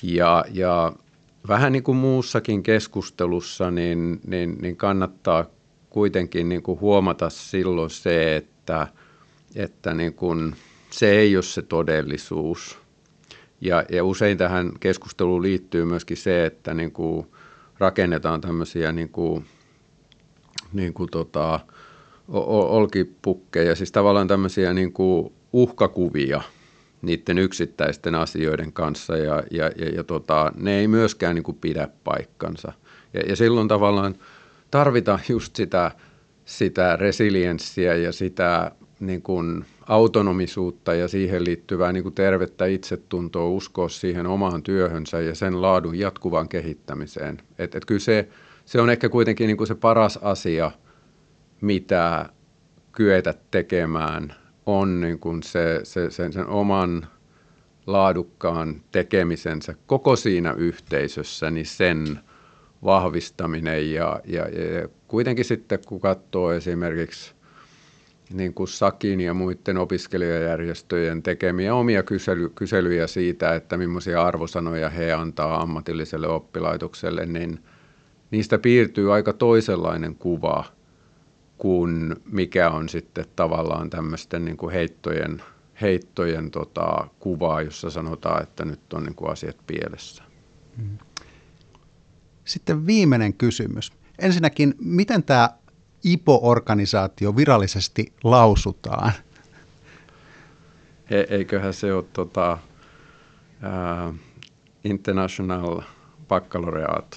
Ja, 0.03 0.45
ja 0.53 0.93
vähän 1.49 1.73
niin 1.73 1.83
kuin 1.83 1.97
muussakin 1.97 2.63
keskustelussa, 2.63 3.71
niin, 3.71 4.21
niin, 4.27 4.59
niin 4.61 4.77
kannattaa 4.77 5.47
kuitenkin 5.91 6.49
niin 6.49 6.63
kuin 6.63 6.81
huomata 6.81 7.31
silloin 7.31 7.91
se, 7.91 8.37
että, 8.37 8.87
että 9.55 9.95
niin 9.95 10.15
kuin 10.15 10.55
se 10.91 11.11
ei 11.11 11.37
ole 11.37 11.43
se 11.43 11.63
todellisuus. 11.63 12.79
Ja, 13.61 13.85
ja 13.91 14.05
usein 14.05 14.39
tähän 14.39 14.73
keskusteluun 14.81 15.43
liittyy 15.43 15.85
myöskin 15.85 16.17
se, 16.17 16.47
että 16.47 16.75
niin 16.75 16.93
kuin 16.93 17.27
rakennetaan 17.79 18.41
tämmöisiä 18.41 18.93
niin 18.93 19.09
kuin, 19.09 19.45
niin 20.73 20.95
kuin 20.95 21.11
tota, 21.11 21.61
olkipukkeja, 22.29 23.75
siis 23.75 23.93
tavallaan 23.93 24.29
tämmöisiä 24.29 24.73
niin 24.73 24.93
kuin 24.93 25.33
uhkakuvia– 25.53 26.43
niiden 27.03 27.39
yksittäisten 27.39 28.15
asioiden 28.15 28.73
kanssa 28.73 29.17
ja, 29.17 29.43
ja, 29.51 29.71
ja, 29.77 29.89
ja 29.95 30.05
tota, 30.05 30.53
ne 30.57 30.79
ei 30.79 30.89
myöskään 30.89 31.35
niin 31.35 31.43
kuin 31.43 31.59
pidä 31.61 31.89
paikkansa. 32.05 32.73
Ja, 33.15 33.21
ja 33.21 33.37
silloin 33.37 33.69
tavallaan 33.69 34.15
tarvitaan 34.71 35.21
just 35.29 35.57
sitä, 35.57 35.91
sitä 36.45 36.97
resilienssiä 36.97 37.95
ja 37.95 38.13
sitä 38.13 38.73
niin 39.01 39.23
kuin 39.23 39.65
autonomisuutta 39.87 40.95
ja 40.95 41.09
siihen 41.09 41.45
liittyvää 41.45 41.93
niin 41.93 42.03
kuin 42.03 42.15
tervettä 42.15 42.67
itsetuntoa, 42.67 43.49
uskoa 43.49 43.89
siihen 43.89 44.27
omaan 44.27 44.63
työhönsä 44.63 45.21
ja 45.21 45.35
sen 45.35 45.63
laadun 45.63 45.99
jatkuvaan 45.99 46.49
kehittämiseen. 46.49 47.39
Et, 47.59 47.75
et 47.75 47.85
kyllä 47.85 48.01
se, 48.01 48.29
se 48.65 48.81
on 48.81 48.91
ehkä 48.91 49.09
kuitenkin 49.09 49.47
niin 49.47 49.57
kuin 49.57 49.67
se 49.67 49.75
paras 49.75 50.17
asia, 50.17 50.71
mitä 51.61 52.29
kyetä 52.93 53.35
tekemään, 53.51 54.35
on 54.79 55.01
niin 55.01 55.19
kuin 55.19 55.43
se, 55.43 55.81
se, 55.83 56.11
sen, 56.11 56.33
sen 56.33 56.47
oman 56.47 57.07
laadukkaan 57.87 58.81
tekemisensä 58.93 59.75
koko 59.87 60.17
siinä 60.17 60.53
yhteisössä, 60.53 61.51
niin 61.51 61.67
sen 61.67 62.21
vahvistaminen 62.85 63.93
ja, 63.93 64.21
ja, 64.25 64.49
ja 64.49 64.89
kuitenkin 65.09 65.45
sitten 65.45 65.79
kun 65.87 66.01
katsoo 66.01 66.53
esimerkiksi 66.53 67.35
niin 68.33 68.55
kuin 68.55 68.69
Sakin 68.69 69.21
ja 69.21 69.35
muiden 69.35 69.79
opiskelijajärjestöjen 69.79 71.23
tekemiä 71.23 71.75
omia 71.75 72.03
kysely, 72.03 72.49
kyselyjä 72.49 73.07
siitä, 73.07 73.55
että 73.55 73.77
millaisia 73.77 74.23
arvosanoja 74.23 74.89
he 74.89 75.13
antaa 75.13 75.63
ammatilliselle 75.63 76.29
oppilaitokselle, 76.29 77.27
niin 77.27 77.59
niistä 78.31 78.59
piirtyy 78.59 79.15
aika 79.15 79.33
toisenlainen 79.33 80.15
kuva 80.15 80.65
kuin 81.61 82.17
mikä 82.25 82.71
on 82.71 82.89
sitten 82.89 83.25
tavallaan 83.37 83.91
tämmöisten 83.91 84.45
niin 84.45 84.57
kuin 84.57 84.73
heittojen, 84.73 85.43
heittojen 85.81 86.51
tota, 86.51 87.07
kuvaa, 87.19 87.63
jossa 87.63 87.91
sanotaan, 87.91 88.43
että 88.43 88.65
nyt 88.65 88.93
on 88.93 89.03
niin 89.03 89.15
kuin 89.15 89.31
asiat 89.31 89.57
pielessä. 89.67 90.23
Sitten 92.45 92.87
viimeinen 92.87 93.35
kysymys. 93.35 93.93
Ensinnäkin, 94.19 94.75
miten 94.79 95.23
tämä 95.23 95.51
IPO-organisaatio 96.05 97.37
virallisesti 97.37 98.13
lausutaan? 98.25 99.13
He, 101.11 101.27
eiköhän 101.31 101.75
se 101.75 101.93
ole 101.95 102.05
tota, 102.13 102.59
uh, 104.09 104.15
International 104.85 105.83
Baccalaureate. 106.29 107.17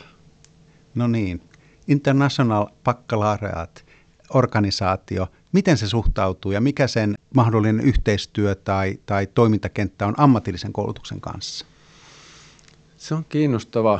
No 0.96 1.08
niin, 1.08 1.42
International 1.88 2.68
Baccalaureate 2.84 3.93
organisaatio, 4.34 5.28
miten 5.52 5.78
se 5.78 5.88
suhtautuu 5.88 6.52
ja 6.52 6.62
mikä 6.62 6.88
sen 6.88 7.16
mahdollinen 7.36 7.80
yhteistyö 7.86 8.56
tai, 8.56 9.00
tai 9.06 9.28
toimintakenttä 9.28 10.08
on 10.08 10.14
ammatillisen 10.18 10.74
koulutuksen 10.74 11.22
kanssa? 11.22 11.66
Se 12.98 13.16
on 13.16 13.26
kiinnostava 13.30 14.00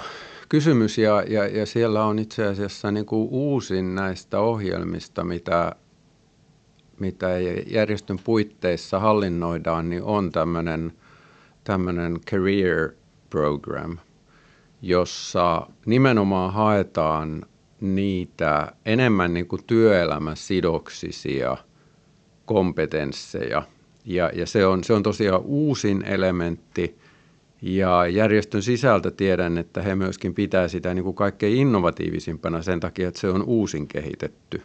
kysymys 0.50 0.98
ja, 0.98 1.24
ja, 1.28 1.48
ja 1.48 1.66
siellä 1.66 2.06
on 2.06 2.20
itse 2.20 2.48
asiassa 2.48 2.92
niin 2.92 3.06
kuin 3.06 3.28
uusin 3.32 3.96
näistä 3.96 4.40
ohjelmista, 4.40 5.24
mitä, 5.24 5.76
mitä 7.00 7.28
järjestön 7.68 8.20
puitteissa 8.24 9.00
hallinnoidaan, 9.00 9.90
niin 9.90 10.04
on 10.04 10.32
tämmöinen, 10.32 10.94
tämmöinen 11.64 12.20
career 12.32 12.90
program, 13.30 13.98
jossa 14.82 15.68
nimenomaan 15.86 16.54
haetaan 16.54 17.46
niitä 17.84 18.74
enemmän 18.86 19.34
niin 19.34 19.48
kuin 19.48 19.64
työelämäsidoksisia 19.68 21.58
kompetensseja. 22.46 23.64
Ja, 24.06 24.32
ja 24.34 24.46
se, 24.46 24.66
on, 24.66 24.84
se 24.84 24.94
on 24.94 25.04
tosiaan 25.04 25.42
uusin 25.42 26.04
elementti– 26.06 26.96
ja 27.64 28.08
järjestön 28.08 28.62
sisältä 28.62 29.12
tiedän, 29.12 29.58
että 29.58 29.82
he 29.82 29.96
myöskin 29.96 30.34
pitää 30.34 30.68
sitä 30.68 30.94
niin 30.94 31.04
kuin 31.04 31.16
kaikkein 31.16 31.58
innovatiivisimpana 31.58 32.62
sen 32.62 32.80
takia, 32.80 33.08
että 33.08 33.20
se 33.20 33.30
on 33.30 33.44
uusin 33.44 33.88
kehitetty. 33.88 34.62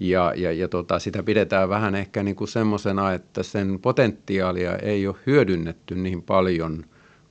Ja, 0.00 0.32
ja, 0.36 0.52
ja 0.52 0.68
tota, 0.68 0.98
sitä 0.98 1.22
pidetään 1.22 1.68
vähän 1.68 1.94
ehkä 1.94 2.22
niin 2.22 2.36
kuin 2.36 2.48
semmoisena, 2.48 3.12
että 3.12 3.42
sen 3.42 3.78
potentiaalia 3.82 4.76
ei 4.76 5.06
ole 5.06 5.16
hyödynnetty 5.26 5.94
niin 5.94 6.22
paljon 6.22 6.84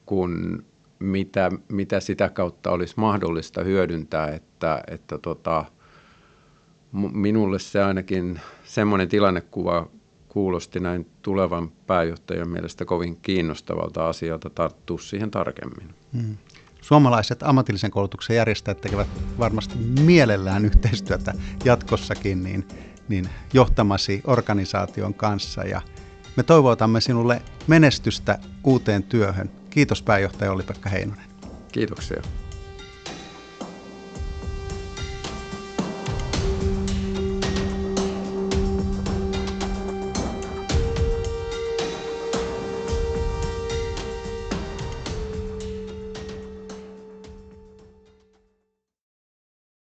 kuin 0.05 0.63
mitä, 0.99 1.51
mitä 1.71 1.99
sitä 1.99 2.29
kautta 2.29 2.71
olisi 2.71 2.93
mahdollista 2.97 3.63
hyödyntää, 3.63 4.27
että, 4.27 4.83
että 4.87 5.17
tota, 5.17 5.65
minulle 7.13 7.59
se 7.59 7.83
ainakin 7.83 8.41
semmoinen 8.63 9.09
tilannekuva 9.09 9.87
kuulosti 10.29 10.79
näin 10.79 11.07
tulevan 11.21 11.71
pääjohtajan 11.87 12.49
mielestä 12.49 12.85
kovin 12.85 13.17
kiinnostavalta 13.21 14.09
asialta 14.09 14.49
tarttua 14.49 14.97
siihen 14.97 15.31
tarkemmin. 15.31 15.95
Hmm. 16.13 16.37
Suomalaiset 16.81 17.43
ammatillisen 17.43 17.91
koulutuksen 17.91 18.35
järjestäjät 18.35 18.81
tekevät 18.81 19.07
varmasti 19.39 19.77
mielellään 20.01 20.65
yhteistyötä 20.65 21.33
jatkossakin 21.65 22.43
niin, 22.43 22.67
niin 23.07 23.29
johtamasi 23.53 24.21
organisaation 24.27 25.13
kanssa 25.13 25.63
ja 25.63 25.81
me 26.35 26.43
toivotamme 26.43 27.01
sinulle 27.01 27.41
menestystä 27.67 28.39
uuteen 28.63 29.03
työhön. 29.03 29.51
Kiitos 29.75 30.01
pääjohtaja 30.01 30.51
Olli-Pekka 30.51 30.89
Heinonen. 30.89 31.25
Kiitoksia. 31.71 32.21